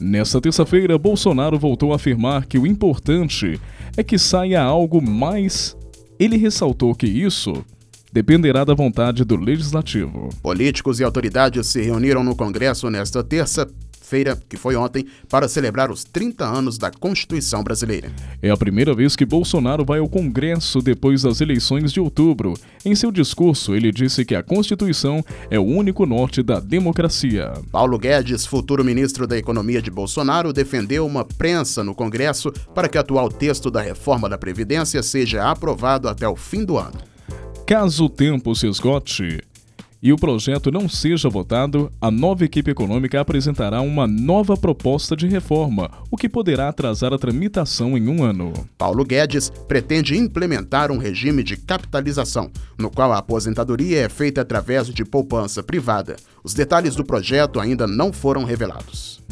Nesta 0.00 0.40
terça-feira, 0.40 0.96
Bolsonaro 0.96 1.58
voltou 1.58 1.92
a 1.92 1.96
afirmar 1.96 2.46
que 2.46 2.58
o 2.58 2.66
importante 2.66 3.60
é 3.94 4.02
que 4.02 4.18
saia 4.18 4.62
algo 4.62 5.02
mais. 5.02 5.76
Ele 6.18 6.38
ressaltou 6.38 6.94
que 6.94 7.06
isso 7.06 7.62
dependerá 8.12 8.64
da 8.64 8.74
vontade 8.74 9.24
do 9.24 9.36
legislativo. 9.36 10.28
Políticos 10.42 11.00
e 11.00 11.04
autoridades 11.04 11.66
se 11.66 11.80
reuniram 11.80 12.22
no 12.22 12.36
Congresso 12.36 12.90
nesta 12.90 13.24
terça 13.24 13.66
terça-feira, 14.12 14.38
que 14.48 14.56
foi 14.56 14.76
ontem, 14.76 15.06
para 15.28 15.48
celebrar 15.48 15.90
os 15.90 16.04
30 16.04 16.44
anos 16.44 16.76
da 16.76 16.90
Constituição 16.90 17.64
brasileira. 17.64 18.12
É 18.42 18.50
a 18.50 18.56
primeira 18.56 18.94
vez 18.94 19.16
que 19.16 19.24
Bolsonaro 19.24 19.84
vai 19.84 19.98
ao 19.98 20.08
Congresso 20.08 20.80
depois 20.80 21.22
das 21.22 21.40
eleições 21.40 21.92
de 21.92 22.00
outubro. 22.00 22.52
Em 22.84 22.94
seu 22.94 23.10
discurso, 23.10 23.74
ele 23.74 23.90
disse 23.90 24.24
que 24.24 24.34
a 24.34 24.42
Constituição 24.42 25.24
é 25.50 25.58
o 25.58 25.64
único 25.64 26.04
norte 26.04 26.42
da 26.42 26.60
democracia. 26.60 27.52
Paulo 27.70 27.98
Guedes, 27.98 28.44
futuro 28.44 28.84
ministro 28.84 29.26
da 29.26 29.38
Economia 29.38 29.80
de 29.80 29.90
Bolsonaro, 29.90 30.52
defendeu 30.52 31.06
uma 31.06 31.24
prensa 31.24 31.82
no 31.82 31.94
Congresso 31.94 32.52
para 32.74 32.88
que 32.88 32.98
o 32.98 33.00
atual 33.00 33.28
texto 33.30 33.70
da 33.70 33.80
reforma 33.80 34.28
da 34.28 34.36
Previdência 34.36 35.02
seja 35.02 35.50
aprovado 35.50 36.08
até 36.08 36.28
o 36.28 36.36
fim 36.36 36.64
do 36.64 36.76
ano. 36.76 37.11
Caso 37.66 38.04
o 38.04 38.08
tempo 38.08 38.54
se 38.54 38.66
esgote, 38.66 39.40
e 40.02 40.12
o 40.12 40.16
projeto 40.16 40.70
não 40.72 40.88
seja 40.88 41.28
votado, 41.28 41.90
a 42.00 42.10
nova 42.10 42.44
equipe 42.44 42.72
econômica 42.72 43.20
apresentará 43.20 43.80
uma 43.80 44.04
nova 44.04 44.56
proposta 44.56 45.14
de 45.14 45.28
reforma, 45.28 45.88
o 46.10 46.16
que 46.16 46.28
poderá 46.28 46.68
atrasar 46.68 47.12
a 47.12 47.18
tramitação 47.18 47.96
em 47.96 48.08
um 48.08 48.24
ano. 48.24 48.52
Paulo 48.76 49.04
Guedes 49.04 49.48
pretende 49.68 50.16
implementar 50.16 50.90
um 50.90 50.98
regime 50.98 51.44
de 51.44 51.56
capitalização, 51.56 52.50
no 52.76 52.90
qual 52.90 53.12
a 53.12 53.18
aposentadoria 53.18 54.00
é 54.00 54.08
feita 54.08 54.40
através 54.40 54.88
de 54.88 55.04
poupança 55.04 55.62
privada. 55.62 56.16
Os 56.42 56.52
detalhes 56.52 56.96
do 56.96 57.04
projeto 57.04 57.60
ainda 57.60 57.86
não 57.86 58.12
foram 58.12 58.42
revelados. 58.42 59.22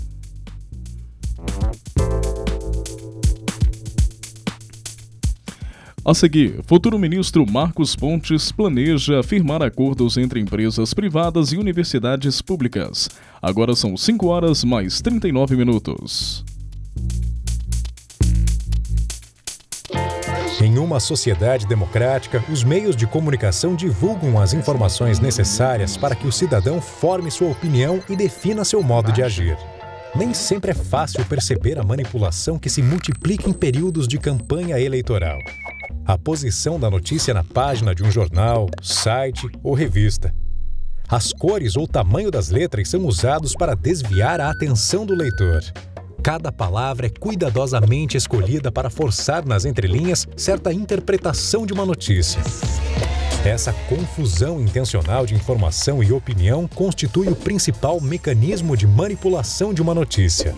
A 6.03 6.15
seguir, 6.15 6.63
futuro 6.65 6.99
ministro 6.99 7.45
Marcos 7.47 7.95
Pontes 7.95 8.51
planeja 8.51 9.23
firmar 9.23 9.63
acordos 9.63 10.17
entre 10.17 10.41
empresas 10.41 10.95
privadas 10.95 11.53
e 11.53 11.59
universidades 11.59 12.41
públicas. 12.41 13.11
Agora 13.41 13.77
são 13.77 13.95
5 13.95 14.27
horas 14.27 14.65
mais 14.65 15.03
39 15.03 15.57
minutos. 15.57 16.43
Em 20.59 20.79
uma 20.79 20.99
sociedade 21.01 21.67
democrática, 21.67 22.43
os 22.51 22.65
meios 22.65 22.97
de 22.97 23.07
comunicação 23.07 23.75
divulgam 23.75 24.41
as 24.41 24.55
informações 24.55 25.21
necessárias 25.21 25.99
para 25.99 26.15
que 26.15 26.27
o 26.27 26.33
cidadão 26.33 26.81
forme 26.81 27.31
sua 27.31 27.51
opinião 27.51 28.03
e 28.09 28.17
defina 28.17 28.65
seu 28.65 28.83
modo 28.83 29.13
de 29.13 29.23
agir. 29.23 29.57
Nem 30.15 30.33
sempre 30.33 30.71
é 30.71 30.75
fácil 30.75 31.25
perceber 31.27 31.79
a 31.79 31.85
manipulação 31.85 32.59
que 32.59 32.71
se 32.71 32.83
multiplica 32.83 33.51
em 33.51 33.53
períodos 33.53 34.09
de 34.09 34.19
campanha 34.19 34.81
eleitoral 34.81 35.39
a 36.05 36.19
posição 36.19 36.79
da 36.79 36.91
notícia 36.91 37.33
na 37.35 37.45
página 37.45 37.95
de 37.95 38.03
um 38.03 38.11
jornal, 38.11 38.69
site 38.83 39.49
ou 39.63 39.75
revista. 39.75 40.35
As 41.09 41.33
cores 41.33 41.77
ou 41.77 41.89
tamanho 41.89 42.31
das 42.31 42.51
letras 42.51 42.89
são 42.89 43.05
usados 43.05 43.55
para 43.55 43.75
desviar 43.75 44.41
a 44.41 44.51
atenção 44.51 45.05
do 45.05 45.15
leitor. 45.15 45.61
Cada 46.23 46.53
palavra 46.53 47.07
é 47.07 47.11
cuidadosamente 47.11 48.17
escolhida 48.17 48.71
para 48.71 48.91
forçar 48.91 49.45
nas 49.45 49.65
entrelinhas 49.65 50.29
certa 50.37 50.73
interpretação 50.73 51.65
de 51.65 51.73
uma 51.73 51.87
notícia. 51.87 52.41
Essa 53.45 53.73
confusão 53.89 54.61
intencional 54.61 55.25
de 55.25 55.35
informação 55.35 56.03
e 56.03 56.13
opinião 56.13 56.69
constitui 56.69 57.29
o 57.29 57.35
principal 57.35 57.99
mecanismo 57.99 58.77
de 58.77 58.87
manipulação 58.87 59.73
de 59.73 59.81
uma 59.81 59.95
notícia: 59.95 60.55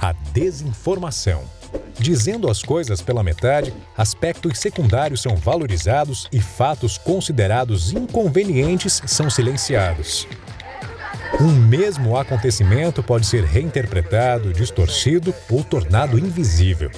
a 0.00 0.12
desinformação. 0.32 1.42
Dizendo 1.98 2.50
as 2.50 2.62
coisas 2.62 3.00
pela 3.00 3.22
metade, 3.22 3.72
aspectos 3.96 4.58
secundários 4.58 5.22
são 5.22 5.34
valorizados 5.34 6.28
e 6.32 6.40
fatos 6.40 6.98
considerados 6.98 7.92
inconvenientes 7.92 9.02
são 9.06 9.30
silenciados. 9.30 10.26
Um 11.40 11.52
mesmo 11.52 12.16
acontecimento 12.16 13.02
pode 13.02 13.26
ser 13.26 13.44
reinterpretado, 13.44 14.52
distorcido 14.52 15.34
ou 15.50 15.64
tornado 15.64 16.18
invisível. 16.18 16.90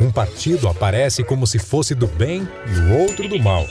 Um 0.00 0.10
partido 0.10 0.68
aparece 0.68 1.24
como 1.24 1.46
se 1.46 1.58
fosse 1.58 1.94
do 1.94 2.06
bem 2.06 2.46
e 2.66 2.78
o 2.78 2.98
outro 2.98 3.28
do 3.28 3.38
mal. 3.38 3.66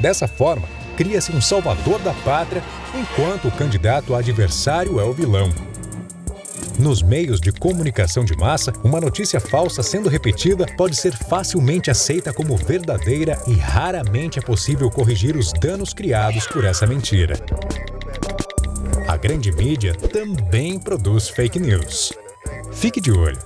Dessa 0.00 0.26
forma, 0.26 0.66
cria-se 0.96 1.32
um 1.32 1.40
salvador 1.40 1.98
da 2.00 2.12
pátria, 2.12 2.62
enquanto 2.94 3.48
o 3.48 3.52
candidato 3.52 4.14
adversário 4.14 5.00
é 5.00 5.04
o 5.04 5.12
vilão. 5.12 5.50
Nos 6.80 7.02
meios 7.02 7.42
de 7.42 7.52
comunicação 7.52 8.24
de 8.24 8.34
massa, 8.34 8.72
uma 8.82 9.02
notícia 9.02 9.38
falsa 9.38 9.82
sendo 9.82 10.08
repetida 10.08 10.64
pode 10.78 10.96
ser 10.96 11.14
facilmente 11.14 11.90
aceita 11.90 12.32
como 12.32 12.56
verdadeira 12.56 13.38
e 13.46 13.52
raramente 13.52 14.38
é 14.38 14.42
possível 14.42 14.90
corrigir 14.90 15.36
os 15.36 15.52
danos 15.52 15.92
criados 15.92 16.46
por 16.46 16.64
essa 16.64 16.86
mentira. 16.86 17.34
A 19.06 19.14
grande 19.18 19.52
mídia 19.52 19.94
também 19.94 20.78
produz 20.78 21.28
fake 21.28 21.58
news. 21.58 22.14
Fique 22.72 22.98
de 22.98 23.12
olho. 23.12 23.38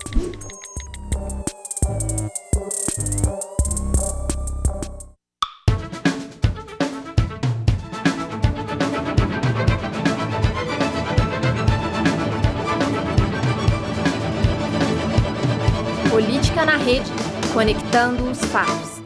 Política 16.15 16.65
na 16.65 16.77
Rede, 16.77 17.11
conectando 17.53 18.31
os 18.31 18.39
fatos. 18.39 19.03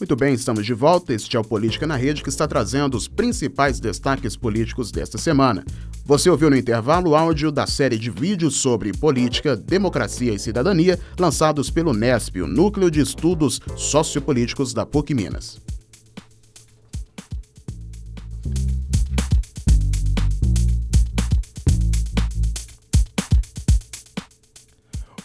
Muito 0.00 0.16
bem, 0.16 0.32
estamos 0.32 0.64
de 0.64 0.72
volta. 0.72 1.12
Este 1.12 1.36
é 1.36 1.38
o 1.38 1.44
Política 1.44 1.86
na 1.86 1.94
Rede 1.94 2.22
que 2.22 2.30
está 2.30 2.48
trazendo 2.48 2.96
os 2.96 3.06
principais 3.06 3.78
destaques 3.78 4.34
políticos 4.34 4.90
desta 4.90 5.18
semana. 5.18 5.62
Você 6.06 6.30
ouviu 6.30 6.48
no 6.48 6.56
intervalo 6.56 7.10
o 7.10 7.14
áudio 7.14 7.52
da 7.52 7.66
série 7.66 7.98
de 7.98 8.10
vídeos 8.10 8.56
sobre 8.56 8.94
política, 8.94 9.54
democracia 9.54 10.32
e 10.32 10.38
cidadania 10.38 10.98
lançados 11.20 11.70
pelo 11.70 11.92
NESP, 11.92 12.40
o 12.40 12.46
Núcleo 12.46 12.90
de 12.90 13.00
Estudos 13.02 13.60
Sociopolíticos 13.76 14.72
da 14.72 14.86
PUC 14.86 15.12
Minas. 15.12 15.60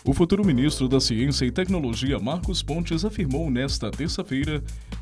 O 0.10 0.14
futuro 0.14 0.44
ministro 0.44 0.90
da 0.90 1.00
Ciência 1.00 1.46
e 1.46 1.52
Tecnologia, 1.52 2.18
Marcos 2.18 2.64
Pontes, 2.64 3.06
afirmou 3.06 3.52
nesta 3.52 3.92
terça-feira 3.92 4.60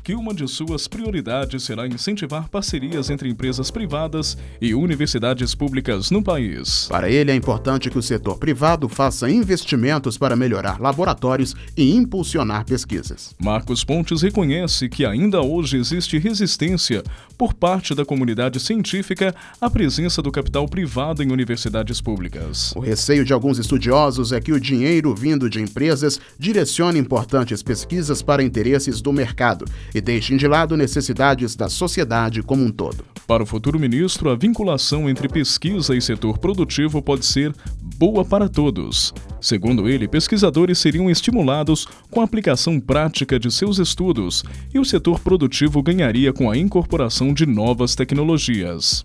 que 0.08 0.14
uma 0.14 0.32
de 0.32 0.48
suas 0.48 0.88
prioridades 0.88 1.64
será 1.64 1.86
incentivar 1.86 2.48
parcerias 2.48 3.10
entre 3.10 3.28
empresas 3.28 3.70
privadas 3.70 4.38
e 4.58 4.74
universidades 4.74 5.54
públicas 5.54 6.10
no 6.10 6.22
país. 6.22 6.86
Para 6.88 7.10
ele, 7.10 7.30
é 7.30 7.34
importante 7.34 7.90
que 7.90 7.98
o 7.98 8.02
setor 8.02 8.38
privado 8.38 8.88
faça 8.88 9.28
investimentos 9.28 10.16
para 10.16 10.34
melhorar 10.34 10.80
laboratórios 10.80 11.54
e 11.76 11.94
impulsionar 11.94 12.64
pesquisas. 12.64 13.34
Marcos 13.38 13.84
Pontes 13.84 14.22
reconhece 14.22 14.88
que 14.88 15.04
ainda 15.04 15.42
hoje 15.42 15.76
existe 15.76 16.16
resistência 16.16 17.04
por 17.36 17.52
parte 17.52 17.94
da 17.94 18.02
comunidade 18.02 18.58
científica 18.60 19.34
à 19.60 19.68
presença 19.68 20.22
do 20.22 20.32
capital 20.32 20.66
privado 20.66 21.22
em 21.22 21.30
universidades 21.30 22.00
públicas. 22.00 22.72
O 22.74 22.80
receio 22.80 23.26
de 23.26 23.34
alguns 23.34 23.58
estudiosos 23.58 24.32
é 24.32 24.40
que 24.40 24.52
o 24.52 24.60
dinheiro 24.60 25.14
vindo 25.14 25.50
de 25.50 25.60
empresas 25.60 26.18
direcione 26.38 26.98
importantes 26.98 27.62
pesquisas 27.62 28.22
para 28.22 28.42
interesses 28.42 29.02
do 29.02 29.12
mercado 29.12 29.66
e 29.98 30.00
deixem 30.00 30.36
de 30.36 30.48
lado 30.48 30.76
necessidades 30.76 31.54
da 31.54 31.68
sociedade 31.68 32.42
como 32.42 32.64
um 32.64 32.70
todo. 32.70 33.04
Para 33.26 33.42
o 33.42 33.46
futuro 33.46 33.78
ministro, 33.78 34.30
a 34.30 34.36
vinculação 34.36 35.08
entre 35.10 35.28
pesquisa 35.28 35.94
e 35.94 36.00
setor 36.00 36.38
produtivo 36.38 37.02
pode 37.02 37.26
ser 37.26 37.52
boa 37.96 38.24
para 38.24 38.48
todos. 38.48 39.12
Segundo 39.40 39.86
ele, 39.86 40.08
pesquisadores 40.08 40.78
seriam 40.78 41.10
estimulados 41.10 41.86
com 42.10 42.22
a 42.22 42.24
aplicação 42.24 42.80
prática 42.80 43.38
de 43.38 43.50
seus 43.50 43.78
estudos 43.78 44.42
e 44.72 44.78
o 44.78 44.84
setor 44.84 45.20
produtivo 45.20 45.82
ganharia 45.82 46.32
com 46.32 46.50
a 46.50 46.56
incorporação 46.56 47.34
de 47.34 47.44
novas 47.44 47.94
tecnologias. 47.94 49.04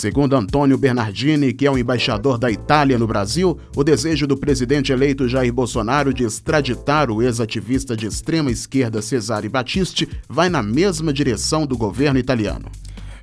Segundo 0.00 0.34
Antônio 0.34 0.78
Bernardini, 0.78 1.52
que 1.52 1.66
é 1.66 1.70
o 1.70 1.76
embaixador 1.76 2.38
da 2.38 2.50
Itália 2.50 2.98
no 2.98 3.06
Brasil, 3.06 3.58
o 3.76 3.84
desejo 3.84 4.26
do 4.26 4.34
presidente 4.34 4.92
eleito 4.92 5.28
Jair 5.28 5.52
Bolsonaro 5.52 6.14
de 6.14 6.24
extraditar 6.24 7.10
o 7.10 7.22
ex-ativista 7.22 7.94
de 7.94 8.06
extrema 8.06 8.50
esquerda 8.50 9.02
Cesare 9.02 9.46
Battisti 9.46 10.08
vai 10.26 10.48
na 10.48 10.62
mesma 10.62 11.12
direção 11.12 11.66
do 11.66 11.76
governo 11.76 12.18
italiano. 12.18 12.64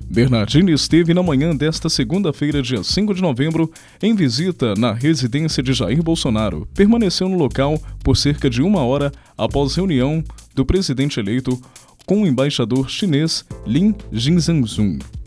Bernardini 0.08 0.70
esteve 0.72 1.12
na 1.12 1.20
manhã 1.20 1.54
desta 1.54 1.88
segunda-feira, 1.88 2.62
dia 2.62 2.84
5 2.84 3.12
de 3.12 3.22
novembro, 3.22 3.72
em 4.00 4.14
visita 4.14 4.74
na 4.76 4.92
residência 4.92 5.60
de 5.60 5.72
Jair 5.72 6.00
Bolsonaro. 6.00 6.64
Permaneceu 6.74 7.28
no 7.28 7.36
local 7.36 7.82
por 8.04 8.16
cerca 8.16 8.48
de 8.48 8.62
uma 8.62 8.84
hora 8.84 9.10
após 9.36 9.74
reunião 9.74 10.22
do 10.54 10.64
presidente 10.64 11.18
eleito 11.18 11.60
com 12.06 12.22
o 12.22 12.26
embaixador 12.26 12.88
chinês 12.88 13.44
Lin 13.66 13.96
Jinzhangzhong. 14.12 15.17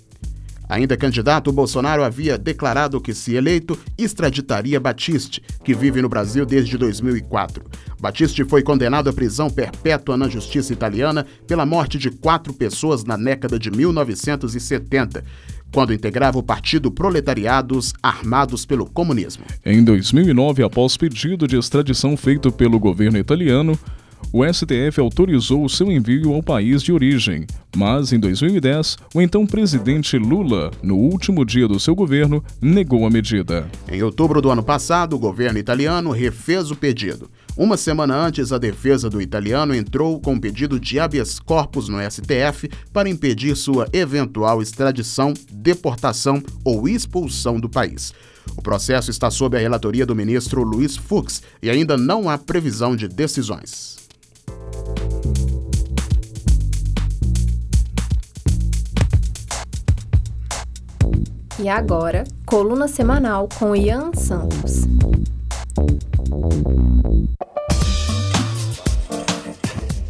Ainda 0.72 0.96
candidato, 0.96 1.52
Bolsonaro 1.52 2.02
havia 2.02 2.38
declarado 2.38 3.02
que, 3.02 3.14
se 3.14 3.36
eleito, 3.36 3.78
extraditaria 3.98 4.80
Batiste, 4.80 5.44
que 5.66 5.74
vive 5.74 6.02
no 6.02 6.08
Brasil 6.08 6.46
desde 6.46 6.78
2004. 6.78 7.62
Batiste 8.00 8.46
foi 8.46 8.64
condenado 8.64 9.10
à 9.10 9.14
prisão 9.14 9.50
perpétua 9.50 10.16
na 10.16 10.30
justiça 10.30 10.72
italiana 10.72 11.26
pela 11.46 11.66
morte 11.66 11.98
de 11.98 12.10
quatro 12.10 12.54
pessoas 12.54 13.04
na 13.04 13.18
década 13.18 13.60
de 13.60 13.70
1970 13.70 15.26
quando 15.74 15.94
integrava 15.94 16.38
o 16.38 16.44
Partido 16.44 16.90
Proletariados 16.90 17.94
Armados 18.02 18.66
pelo 18.66 18.86
Comunismo. 18.86 19.44
Em 19.66 19.84
2009, 19.84 20.64
após 20.64 20.96
pedido 20.96 21.48
de 21.48 21.58
extradição 21.58 22.16
feito 22.16 22.50
pelo 22.50 22.80
governo 22.80 23.18
italiano, 23.18 23.78
o 24.34 24.46
STF 24.46 25.00
autorizou 25.00 25.66
o 25.66 25.70
seu 25.70 25.92
envio 25.92 26.34
ao 26.34 26.42
país 26.42 26.82
de 26.82 26.94
origem, 26.94 27.46
mas 27.76 28.14
em 28.14 28.20
2010, 28.20 28.98
o 29.14 29.22
então 29.22 29.46
presidente 29.46 30.18
Lula, 30.18 30.72
no 30.82 30.96
último 30.96 31.46
dia 31.46 31.68
do 31.68 31.80
seu 31.80 31.94
governo, 31.94 32.44
negou 32.62 33.06
a 33.06 33.10
medida. 33.10 33.70
Em 33.90 34.02
outubro 34.04 34.42
do 34.42 34.50
ano 34.50 34.64
passado, 34.64 35.16
o 35.16 35.20
governo 35.20 35.60
italiano 35.60 36.12
refez 36.12 36.72
o 36.72 36.76
pedido. 36.76 37.30
Uma 37.58 37.76
semana 37.76 38.16
antes, 38.16 38.54
a 38.54 38.58
defesa 38.58 39.10
do 39.10 39.22
italiano 39.22 39.76
entrou 39.76 40.20
com 40.22 40.34
um 40.34 40.40
pedido 40.40 40.80
de 40.80 41.00
habeas 41.00 41.40
corpus 41.40 41.90
no 41.90 41.98
STF 42.00 42.70
para 42.94 43.10
impedir 43.10 43.56
sua 43.58 43.88
eventual 43.92 44.62
extradição, 44.62 45.34
deportação 45.52 46.42
ou 46.64 46.88
expulsão 46.88 47.60
do 47.60 47.70
país. 47.70 48.14
O 48.56 48.62
processo 48.62 49.12
está 49.12 49.30
sob 49.30 49.58
a 49.58 49.60
relatoria 49.60 50.06
do 50.06 50.16
ministro 50.16 50.64
Luiz 50.64 50.96
Fux 50.96 51.44
e 51.62 51.70
ainda 51.70 51.98
não 51.98 52.30
há 52.30 52.38
previsão 52.38 52.96
de 52.96 53.08
decisões. 53.08 54.01
E 61.62 61.70
agora, 61.70 62.24
coluna 62.44 62.88
semanal 62.88 63.48
com 63.60 63.76
Ian 63.76 64.12
Santos. 64.16 64.88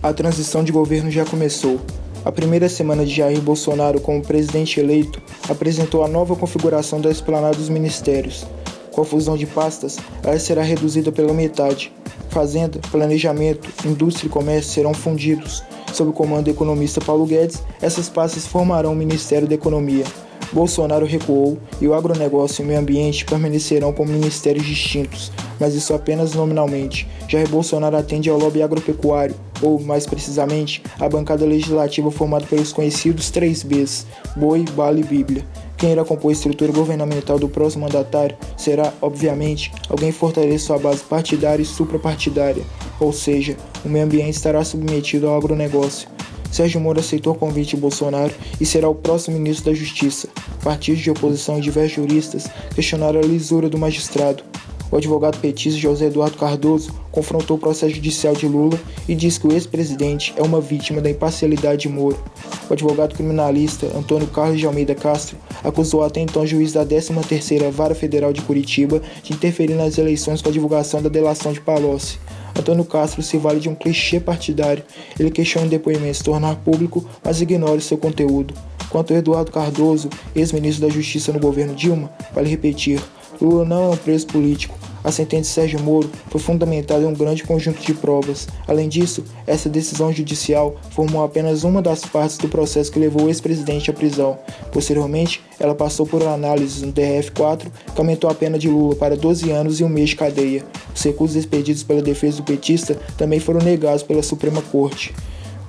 A 0.02 0.14
transição 0.14 0.64
de 0.64 0.72
governo 0.72 1.12
já 1.12 1.26
começou. 1.26 1.82
A 2.24 2.32
primeira 2.32 2.70
semana 2.70 3.06
de 3.06 3.14
Jair 3.14 3.42
Bolsonaro 3.42 4.00
como 4.00 4.22
presidente 4.22 4.80
eleito 4.80 5.22
apresentou 5.50 6.06
a 6.06 6.08
nova 6.08 6.38
configuração 6.38 7.02
da 7.02 7.12
esplanada 7.12 7.58
dos 7.58 7.68
ministérios. 7.68 8.48
Com 8.94 9.02
a 9.02 9.06
fusão 9.06 9.36
de 9.36 9.46
pastas, 9.46 9.98
ela 10.24 10.40
será 10.40 10.62
reduzida 10.62 11.12
pela 11.12 11.34
metade. 11.34 11.92
Fazenda, 12.30 12.80
planejamento, 12.90 13.70
indústria 13.86 14.28
e 14.28 14.32
comércio 14.32 14.72
serão 14.72 14.94
fundidos. 14.94 15.62
Sob 15.92 16.12
o 16.12 16.14
comando 16.14 16.46
do 16.46 16.52
economista 16.52 17.02
Paulo 17.02 17.26
Guedes, 17.26 17.62
essas 17.82 18.08
pastas 18.08 18.48
formarão 18.48 18.94
o 18.94 18.96
Ministério 18.96 19.50
da 19.50 19.56
Economia. 19.56 20.06
Bolsonaro 20.52 21.06
recuou 21.06 21.58
e 21.80 21.88
o 21.88 21.94
agronegócio 21.94 22.62
e 22.62 22.66
o 22.66 22.68
meio 22.68 22.80
ambiente 22.80 23.26
permanecerão 23.26 23.94
como 23.94 24.12
ministérios 24.12 24.66
distintos, 24.66 25.32
mas 25.60 25.74
isso 25.74 25.94
apenas 25.94 26.34
nominalmente. 26.34 27.08
Jair 27.28 27.48
Bolsonaro 27.48 27.96
atende 27.96 28.30
ao 28.30 28.38
lobby 28.38 28.62
agropecuário, 28.62 29.36
ou, 29.62 29.80
mais 29.80 30.06
precisamente, 30.06 30.82
a 31.00 31.08
bancada 31.08 31.46
legislativa 31.46 32.12
formada 32.12 32.46
pelos 32.46 32.74
conhecidos 32.74 33.32
3Bs, 33.32 34.06
Boi, 34.36 34.66
Bala 34.76 35.00
e 35.00 35.04
Bíblia. 35.04 35.46
Quem 35.78 35.92
irá 35.92 36.04
compor 36.04 36.30
a 36.30 36.34
estrutura 36.34 36.72
governamental 36.72 37.40
do 37.40 37.50
próximo 37.50 37.86
mandatário 37.86 38.36
será, 38.58 38.94
obviamente, 39.02 39.72
alguém 39.90 40.12
que 40.12 40.18
fortaleça 40.18 40.66
sua 40.66 40.78
base 40.78 41.04
partidária 41.04 41.64
e 41.64 41.66
suprapartidária, 41.66 42.64
ou 43.00 43.14
seja, 43.14 43.56
o 43.84 43.90
meio 43.90 44.06
ambiente 44.06 44.36
estará 44.36 44.64
submetido 44.64 45.28
ao 45.28 45.38
agronegócio. 45.38 46.08
Sérgio 46.52 46.82
Moro 46.82 47.00
aceitou 47.00 47.34
o 47.34 47.38
convite 47.38 47.76
de 47.76 47.82
Bolsonaro 47.82 48.34
e 48.60 48.66
será 48.66 48.90
o 48.90 48.96
próximo 48.96 49.38
ministro 49.38 49.72
da 49.72 49.78
Justiça. 49.78 50.28
Partidos 50.64 51.02
de 51.02 51.10
oposição 51.10 51.58
e 51.58 51.62
diversos 51.62 51.96
juristas 51.96 52.48
questionaram 52.76 53.20
a 53.20 53.24
lisura 53.24 53.70
do 53.70 53.78
magistrado. 53.78 54.44
O 54.92 54.98
advogado 54.98 55.40
petista 55.40 55.80
José 55.80 56.08
Eduardo 56.08 56.38
Cardoso 56.38 56.94
confrontou 57.12 57.56
o 57.56 57.60
processo 57.60 57.96
judicial 57.96 58.34
de 58.36 58.46
Lula 58.46 58.78
e 59.08 59.16
disse 59.16 59.40
que 59.40 59.48
o 59.48 59.54
ex-presidente 59.54 60.34
é 60.36 60.44
uma 60.44 60.60
vítima 60.60 61.00
da 61.00 61.10
imparcialidade 61.10 61.84
de 61.84 61.90
Moro. 61.90 62.22
O 62.70 62.74
advogado 62.74 63.16
criminalista 63.16 63.88
Antônio 63.98 64.28
Carlos 64.28 64.60
de 64.60 64.66
Almeida 64.66 64.94
Castro 64.94 65.38
acusou 65.64 66.04
até 66.04 66.20
então 66.20 66.44
o 66.44 66.48
juiz 66.48 66.74
da 66.74 66.86
13ª 66.86 67.72
Vara 67.72 67.96
Federal 67.96 68.34
de 68.34 68.42
Curitiba 68.42 69.02
de 69.24 69.32
interferir 69.32 69.76
nas 69.76 69.98
eleições 69.98 70.42
com 70.42 70.50
a 70.50 70.52
divulgação 70.52 71.02
da 71.02 71.08
delação 71.08 71.54
de 71.54 71.62
Palocci. 71.62 72.20
Antônio 72.58 72.86
Castro 72.86 73.22
se 73.22 73.38
vale 73.38 73.60
de 73.60 73.70
um 73.70 73.76
clichê 73.76 74.20
partidário. 74.20 74.84
Ele 75.20 75.32
questiona 75.32 75.68
o 75.68 75.70
depoimento 75.70 76.18
se 76.18 76.24
tornar 76.24 76.56
público, 76.58 77.06
mas 77.24 77.42
ignora 77.42 77.78
o 77.78 77.82
seu 77.82 77.98
conteúdo. 77.98 78.54
Quanto 78.90 79.14
a 79.14 79.18
Eduardo 79.18 79.52
Cardoso, 79.52 80.10
ex-ministro 80.36 80.88
da 80.88 80.94
Justiça 80.94 81.32
no 81.32 81.40
governo 81.40 81.74
Dilma, 81.74 82.12
vale 82.34 82.50
repetir: 82.50 83.02
Lula 83.42 83.64
não 83.64 83.86
é 83.86 83.90
um 83.90 83.98
preso 83.98 84.28
político. 84.28 84.81
A 85.04 85.12
sentença 85.12 85.42
de 85.42 85.48
Sérgio 85.48 85.80
Moro 85.80 86.10
foi 86.30 86.40
fundamentada 86.40 87.04
em 87.04 87.08
um 87.08 87.14
grande 87.14 87.44
conjunto 87.44 87.82
de 87.82 87.94
provas. 87.94 88.48
Além 88.68 88.88
disso, 88.88 89.24
essa 89.48 89.68
decisão 89.68 90.14
judicial 90.14 90.76
formou 90.92 91.24
apenas 91.24 91.64
uma 91.64 91.82
das 91.82 92.06
partes 92.06 92.38
do 92.38 92.48
processo 92.48 92.92
que 92.92 93.00
levou 93.00 93.24
o 93.24 93.28
ex-presidente 93.28 93.90
à 93.90 93.94
prisão. 93.94 94.38
Posteriormente, 94.72 95.42
ela 95.60 95.74
passou 95.74 96.06
por 96.06 96.22
análise 96.24 96.86
no 96.86 96.94
DRF-4, 96.94 97.68
que 97.94 98.00
aumentou 98.00 98.30
a 98.30 98.36
pena 98.36 98.60
de 98.60 98.70
Lula 98.70 98.96
para 98.96 99.18
12 99.18 99.50
anos 99.50 99.80
e 99.80 99.84
um 99.84 99.90
mês 99.90 100.10
de 100.10 100.16
cadeia. 100.16 100.64
Os 100.96 101.04
recursos 101.04 101.36
expedidos 101.36 101.84
pela 101.84 102.02
defesa 102.02 102.38
do 102.38 102.44
petista 102.44 102.96
também 103.18 103.40
foram 103.40 103.60
negados 103.60 104.04
pela 104.04 104.22
Suprema 104.22 104.62
Corte. 104.62 105.14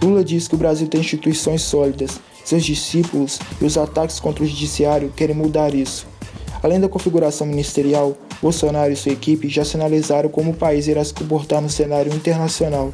Lula 0.02 0.24
diz 0.24 0.48
que 0.48 0.54
o 0.54 0.58
Brasil 0.58 0.88
tem 0.88 1.00
instituições 1.00 1.62
sólidas. 1.62 2.20
Seus 2.44 2.64
discípulos 2.64 3.38
e 3.60 3.64
os 3.64 3.78
ataques 3.78 4.18
contra 4.18 4.42
o 4.42 4.46
judiciário 4.46 5.12
querem 5.16 5.34
mudar 5.34 5.74
isso. 5.74 6.06
Além 6.62 6.80
da 6.80 6.88
configuração 6.88 7.46
ministerial, 7.46 8.16
Bolsonaro 8.42 8.92
e 8.92 8.96
sua 8.96 9.12
equipe 9.12 9.48
já 9.48 9.64
sinalizaram 9.64 10.28
como 10.28 10.50
o 10.50 10.54
país 10.54 10.88
irá 10.88 11.04
se 11.04 11.14
comportar 11.14 11.62
no 11.62 11.70
cenário 11.70 12.12
internacional. 12.12 12.92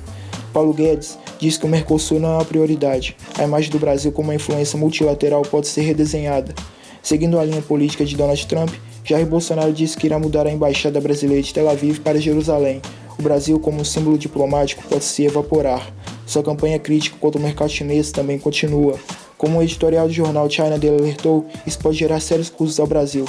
Paulo 0.53 0.75
Guedes 0.75 1.19
diz 1.39 1.57
que 1.57 1.65
o 1.65 1.69
Mercosul 1.69 2.21
não 2.21 2.33
é 2.33 2.35
uma 2.35 2.45
prioridade. 2.45 3.17
A 3.39 3.45
imagem 3.45 3.71
do 3.71 3.79
Brasil 3.79 4.13
como 4.13 4.29
uma 4.29 4.35
influência 4.35 4.79
multilateral 4.79 5.41
pode 5.41 5.67
ser 5.67 5.81
redesenhada. 5.81 6.55
Seguindo 7.03 7.39
a 7.39 7.45
linha 7.45 7.63
política 7.63 8.05
de 8.05 8.15
Donald 8.15 8.47
Trump, 8.47 8.71
Jair 9.03 9.27
Bolsonaro 9.27 9.73
disse 9.73 9.97
que 9.97 10.07
irá 10.07 10.19
mudar 10.19 10.47
a 10.47 10.51
embaixada 10.51 11.01
brasileira 11.01 11.43
de 11.43 11.55
Tel 11.55 11.71
Aviv 11.71 12.01
para 12.01 12.21
Jerusalém. 12.21 12.83
O 13.19 13.23
Brasil, 13.23 13.59
como 13.59 13.81
um 13.81 13.85
símbolo 13.85 14.19
diplomático, 14.19 14.83
pode 14.87 15.05
se 15.05 15.25
evaporar. 15.25 15.91
Sua 16.27 16.43
campanha 16.43 16.79
crítica 16.79 17.17
contra 17.19 17.41
o 17.41 17.43
mercado 17.43 17.71
chinês 17.71 18.13
também 18.13 18.39
continua. 18.39 18.99
Como 19.39 19.59
o 19.59 19.63
editorial 19.63 20.09
do 20.09 20.13
jornal 20.13 20.51
China 20.51 20.79
Daily 20.79 20.99
alertou, 20.99 21.47
isso 21.67 21.79
pode 21.79 21.97
gerar 21.97 22.21
sérios 22.21 22.51
custos 22.51 22.79
ao 22.79 22.87
Brasil 22.87 23.25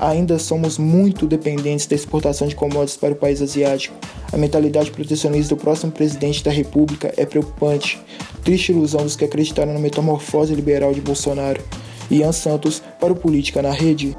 ainda 0.00 0.38
somos 0.38 0.78
muito 0.78 1.26
dependentes 1.26 1.86
da 1.86 1.94
exportação 1.94 2.48
de 2.48 2.56
commodities 2.56 2.96
para 2.96 3.12
o 3.12 3.16
país 3.16 3.42
asiático. 3.42 3.94
A 4.32 4.36
mentalidade 4.36 4.90
protecionista 4.90 5.54
do 5.54 5.60
próximo 5.60 5.92
presidente 5.92 6.42
da 6.42 6.50
República 6.50 7.12
é 7.16 7.26
preocupante. 7.26 8.00
Triste 8.42 8.72
ilusão 8.72 9.02
dos 9.02 9.14
que 9.14 9.24
acreditaram 9.24 9.74
na 9.74 9.78
metamorfose 9.78 10.54
liberal 10.54 10.94
de 10.94 11.00
Bolsonaro. 11.00 11.62
Ian 12.10 12.32
Santos 12.32 12.82
para 12.98 13.12
o 13.12 13.16
Política 13.16 13.60
na 13.60 13.70
Rede. 13.70 14.16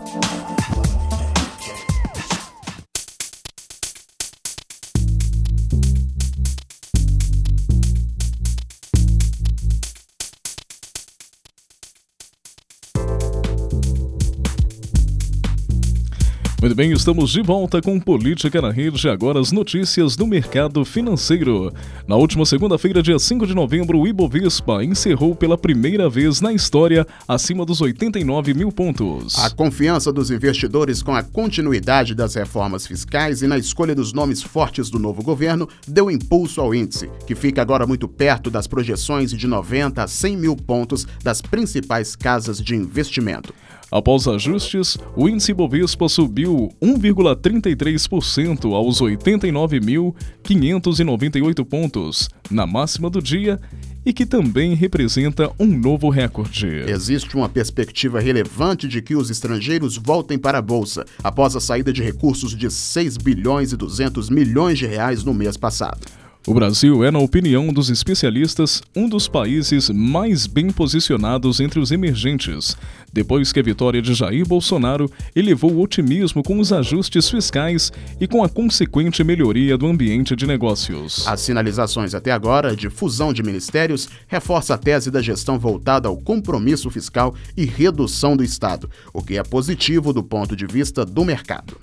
Muito 16.61 16.75
bem, 16.75 16.91
estamos 16.91 17.31
de 17.31 17.41
volta 17.41 17.81
com 17.81 17.99
Política 17.99 18.61
na 18.61 18.69
Rede, 18.69 19.09
agora 19.09 19.39
as 19.39 19.51
notícias 19.51 20.15
do 20.15 20.27
mercado 20.27 20.85
financeiro. 20.85 21.73
Na 22.07 22.15
última 22.15 22.45
segunda-feira, 22.45 23.01
dia 23.01 23.17
5 23.17 23.47
de 23.47 23.55
novembro, 23.55 23.97
o 23.97 24.07
Ibovespa 24.07 24.83
encerrou 24.83 25.35
pela 25.35 25.57
primeira 25.57 26.07
vez 26.07 26.39
na 26.39 26.53
história 26.53 27.07
acima 27.27 27.65
dos 27.65 27.81
89 27.81 28.53
mil 28.53 28.71
pontos. 28.71 29.39
A 29.39 29.49
confiança 29.49 30.13
dos 30.13 30.29
investidores 30.29 31.01
com 31.01 31.15
a 31.15 31.23
continuidade 31.23 32.13
das 32.13 32.35
reformas 32.35 32.85
fiscais 32.85 33.41
e 33.41 33.47
na 33.47 33.57
escolha 33.57 33.95
dos 33.95 34.13
nomes 34.13 34.43
fortes 34.43 34.91
do 34.91 34.99
novo 34.99 35.23
governo 35.23 35.67
deu 35.87 36.11
impulso 36.11 36.61
ao 36.61 36.75
índice, 36.75 37.09
que 37.25 37.33
fica 37.33 37.63
agora 37.63 37.87
muito 37.87 38.07
perto 38.07 38.51
das 38.51 38.67
projeções 38.67 39.31
de 39.31 39.47
90 39.47 40.03
a 40.03 40.07
100 40.07 40.37
mil 40.37 40.55
pontos 40.55 41.07
das 41.23 41.41
principais 41.41 42.15
casas 42.15 42.61
de 42.61 42.75
investimento. 42.75 43.51
Após 43.91 44.25
ajustes, 44.25 44.97
o 45.17 45.27
índice 45.27 45.53
Bovespa 45.53 46.07
subiu 46.07 46.69
1,33% 46.81 48.73
aos 48.73 49.01
89.598 49.01 51.65
pontos, 51.65 52.29
na 52.49 52.65
máxima 52.65 53.09
do 53.09 53.21
dia, 53.21 53.59
e 54.05 54.13
que 54.13 54.25
também 54.25 54.73
representa 54.73 55.51
um 55.59 55.67
novo 55.67 56.07
recorde. 56.09 56.85
Existe 56.87 57.35
uma 57.35 57.49
perspectiva 57.49 58.21
relevante 58.21 58.87
de 58.87 59.01
que 59.01 59.15
os 59.15 59.29
estrangeiros 59.29 59.97
voltem 59.97 60.39
para 60.39 60.59
a 60.59 60.61
bolsa 60.61 61.05
após 61.21 61.53
a 61.55 61.59
saída 61.59 61.91
de 61.91 62.01
recursos 62.01 62.55
de 62.55 62.71
6 62.71 63.17
bilhões 63.17 63.73
e 63.73 63.77
200 63.77 64.29
milhões 64.29 64.79
de 64.79 64.87
reais 64.87 65.21
no 65.23 65.33
mês 65.33 65.57
passado. 65.57 65.99
O 66.47 66.55
Brasil 66.55 67.03
é, 67.03 67.11
na 67.11 67.19
opinião 67.19 67.71
dos 67.71 67.91
especialistas, 67.91 68.81
um 68.95 69.07
dos 69.07 69.27
países 69.27 69.91
mais 69.91 70.47
bem 70.47 70.71
posicionados 70.71 71.59
entre 71.59 71.79
os 71.79 71.91
emergentes, 71.91 72.75
depois 73.13 73.51
que 73.53 73.59
a 73.59 73.63
vitória 73.63 74.01
de 74.01 74.15
Jair 74.15 74.43
Bolsonaro 74.43 75.09
elevou 75.35 75.71
o 75.71 75.81
otimismo 75.81 76.41
com 76.41 76.59
os 76.59 76.73
ajustes 76.73 77.29
fiscais 77.29 77.91
e 78.19 78.27
com 78.27 78.43
a 78.43 78.49
consequente 78.49 79.23
melhoria 79.23 79.77
do 79.77 79.85
ambiente 79.85 80.35
de 80.35 80.47
negócios. 80.47 81.27
As 81.27 81.41
sinalizações 81.41 82.15
até 82.15 82.31
agora 82.31 82.75
de 82.75 82.89
fusão 82.89 83.31
de 83.31 83.43
ministérios 83.43 84.09
reforça 84.27 84.73
a 84.73 84.77
tese 84.79 85.11
da 85.11 85.21
gestão 85.21 85.59
voltada 85.59 86.07
ao 86.07 86.17
compromisso 86.17 86.89
fiscal 86.89 87.35
e 87.55 87.65
redução 87.65 88.35
do 88.35 88.43
Estado, 88.43 88.89
o 89.13 89.21
que 89.21 89.37
é 89.37 89.43
positivo 89.43 90.11
do 90.11 90.23
ponto 90.23 90.55
de 90.55 90.65
vista 90.65 91.05
do 91.05 91.23
mercado. 91.23 91.77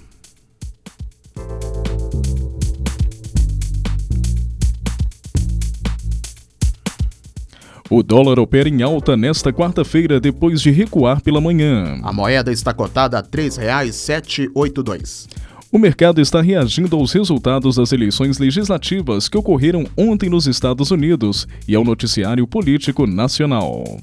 O 7.91 8.03
dólar 8.03 8.39
opera 8.39 8.69
em 8.69 8.83
alta 8.83 9.17
nesta 9.17 9.51
quarta-feira 9.51 10.21
depois 10.21 10.61
de 10.61 10.71
recuar 10.71 11.23
pela 11.23 11.41
manhã. 11.41 11.99
A 12.03 12.13
moeda 12.13 12.53
está 12.53 12.75
cotada 12.75 13.19
a 13.19 13.23
R$ 13.23 13.29
3,782. 13.29 15.27
O 15.73 15.79
mercado 15.79 16.21
está 16.21 16.43
reagindo 16.43 16.97
aos 16.97 17.13
resultados 17.13 17.77
das 17.77 17.91
eleições 17.93 18.39
legislativas 18.39 19.27
que 19.27 19.39
ocorreram 19.39 19.87
ontem 19.97 20.29
nos 20.29 20.47
Estados 20.47 20.91
Unidos 20.91 21.49
e 21.67 21.75
ao 21.75 21.83
noticiário 21.85 22.47
político 22.47 23.07
nacional. 23.07 23.99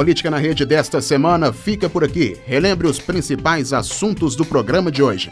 Política 0.00 0.30
na 0.30 0.38
Rede 0.38 0.64
desta 0.64 0.98
semana 1.02 1.52
fica 1.52 1.86
por 1.86 2.02
aqui. 2.02 2.34
Relembre 2.46 2.86
os 2.86 2.98
principais 2.98 3.70
assuntos 3.70 4.34
do 4.34 4.46
programa 4.46 4.90
de 4.90 5.02
hoje. 5.02 5.30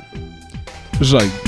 Jair. 1.00 1.47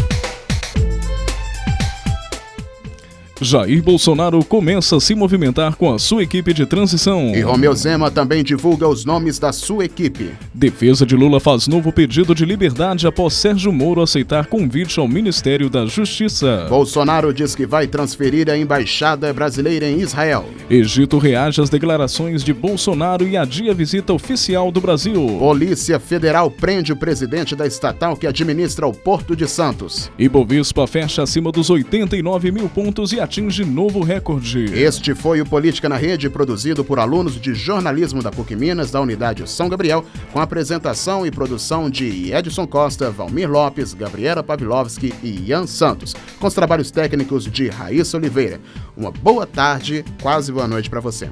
Jair 3.42 3.82
Bolsonaro 3.82 4.44
começa 4.44 4.98
a 4.98 5.00
se 5.00 5.14
movimentar 5.14 5.74
com 5.74 5.94
a 5.94 5.98
sua 5.98 6.22
equipe 6.22 6.52
de 6.52 6.66
transição. 6.66 7.34
E 7.34 7.40
Romeu 7.40 7.74
Zema 7.74 8.10
também 8.10 8.44
divulga 8.44 8.86
os 8.86 9.06
nomes 9.06 9.38
da 9.38 9.50
sua 9.50 9.86
equipe. 9.86 10.32
Defesa 10.52 11.06
de 11.06 11.16
Lula 11.16 11.40
faz 11.40 11.66
novo 11.66 11.90
pedido 11.90 12.34
de 12.34 12.44
liberdade 12.44 13.06
após 13.06 13.32
Sérgio 13.32 13.72
Moro 13.72 14.02
aceitar 14.02 14.44
convite 14.44 15.00
ao 15.00 15.08
Ministério 15.08 15.70
da 15.70 15.86
Justiça. 15.86 16.66
Bolsonaro 16.68 17.32
diz 17.32 17.54
que 17.54 17.64
vai 17.64 17.86
transferir 17.86 18.50
a 18.50 18.58
embaixada 18.58 19.32
brasileira 19.32 19.88
em 19.88 20.00
Israel. 20.00 20.44
Egito 20.68 21.16
reage 21.16 21.62
às 21.62 21.70
declarações 21.70 22.44
de 22.44 22.52
Bolsonaro 22.52 23.26
e 23.26 23.38
adia 23.38 23.70
a 23.70 23.74
visita 23.74 24.12
oficial 24.12 24.70
do 24.70 24.82
Brasil. 24.82 25.38
Polícia 25.38 25.98
Federal 25.98 26.50
prende 26.50 26.92
o 26.92 26.96
presidente 26.96 27.56
da 27.56 27.66
estatal 27.66 28.18
que 28.18 28.26
administra 28.26 28.86
o 28.86 28.92
Porto 28.92 29.34
de 29.34 29.48
Santos. 29.48 30.12
Ibovespa 30.18 30.86
fecha 30.86 31.22
acima 31.22 31.50
dos 31.50 31.70
89 31.70 32.52
mil 32.52 32.68
pontos 32.68 33.14
e 33.14 33.29
atinge 33.30 33.64
novo 33.64 34.02
recorde. 34.02 34.64
Este 34.74 35.14
foi 35.14 35.40
o 35.40 35.46
Política 35.46 35.88
na 35.88 35.96
Rede, 35.96 36.28
produzido 36.28 36.84
por 36.84 36.98
alunos 36.98 37.40
de 37.40 37.54
jornalismo 37.54 38.20
da 38.20 38.32
PUC 38.32 38.56
Minas, 38.56 38.90
da 38.90 39.00
Unidade 39.00 39.48
São 39.48 39.68
Gabriel, 39.68 40.04
com 40.32 40.40
apresentação 40.40 41.24
e 41.24 41.30
produção 41.30 41.88
de 41.88 42.32
Edson 42.32 42.66
Costa, 42.66 43.08
Valmir 43.08 43.48
Lopes, 43.48 43.94
Gabriela 43.94 44.42
Pavlovski 44.42 45.14
e 45.22 45.48
Ian 45.48 45.68
Santos, 45.68 46.12
com 46.40 46.48
os 46.48 46.54
trabalhos 46.54 46.90
técnicos 46.90 47.44
de 47.44 47.68
Raíssa 47.68 48.16
Oliveira. 48.16 48.60
Uma 48.96 49.12
boa 49.12 49.46
tarde, 49.46 50.04
quase 50.20 50.50
boa 50.50 50.66
noite 50.66 50.90
para 50.90 50.98
você. 50.98 51.30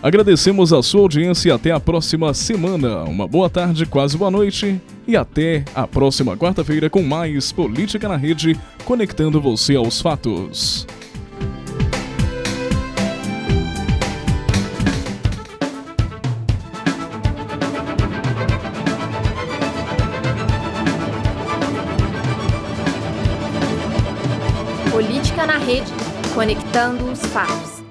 Agradecemos 0.00 0.72
a 0.72 0.84
sua 0.84 1.00
audiência 1.00 1.48
e 1.48 1.52
até 1.52 1.72
a 1.72 1.80
próxima 1.80 2.32
semana. 2.32 3.02
Uma 3.02 3.26
boa 3.26 3.50
tarde, 3.50 3.86
quase 3.86 4.16
boa 4.16 4.30
noite 4.30 4.80
e 5.04 5.16
até 5.16 5.64
a 5.74 5.84
próxima 5.88 6.36
quarta-feira 6.36 6.88
com 6.88 7.02
mais 7.02 7.50
Política 7.50 8.08
na 8.08 8.16
Rede, 8.16 8.56
conectando 8.84 9.40
você 9.40 9.74
aos 9.74 10.00
fatos. 10.00 10.86
Conectando 26.34 27.12
os 27.12 27.20
fatos. 27.26 27.84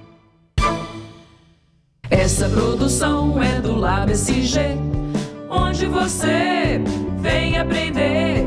Essa 2.10 2.49
produção 2.49 3.41
é 3.41 3.62
do 3.62 3.75
Lab 3.75 4.12
onde 5.49 5.86
você 5.86 6.82
vem 7.19 7.58
aprender 7.58 8.42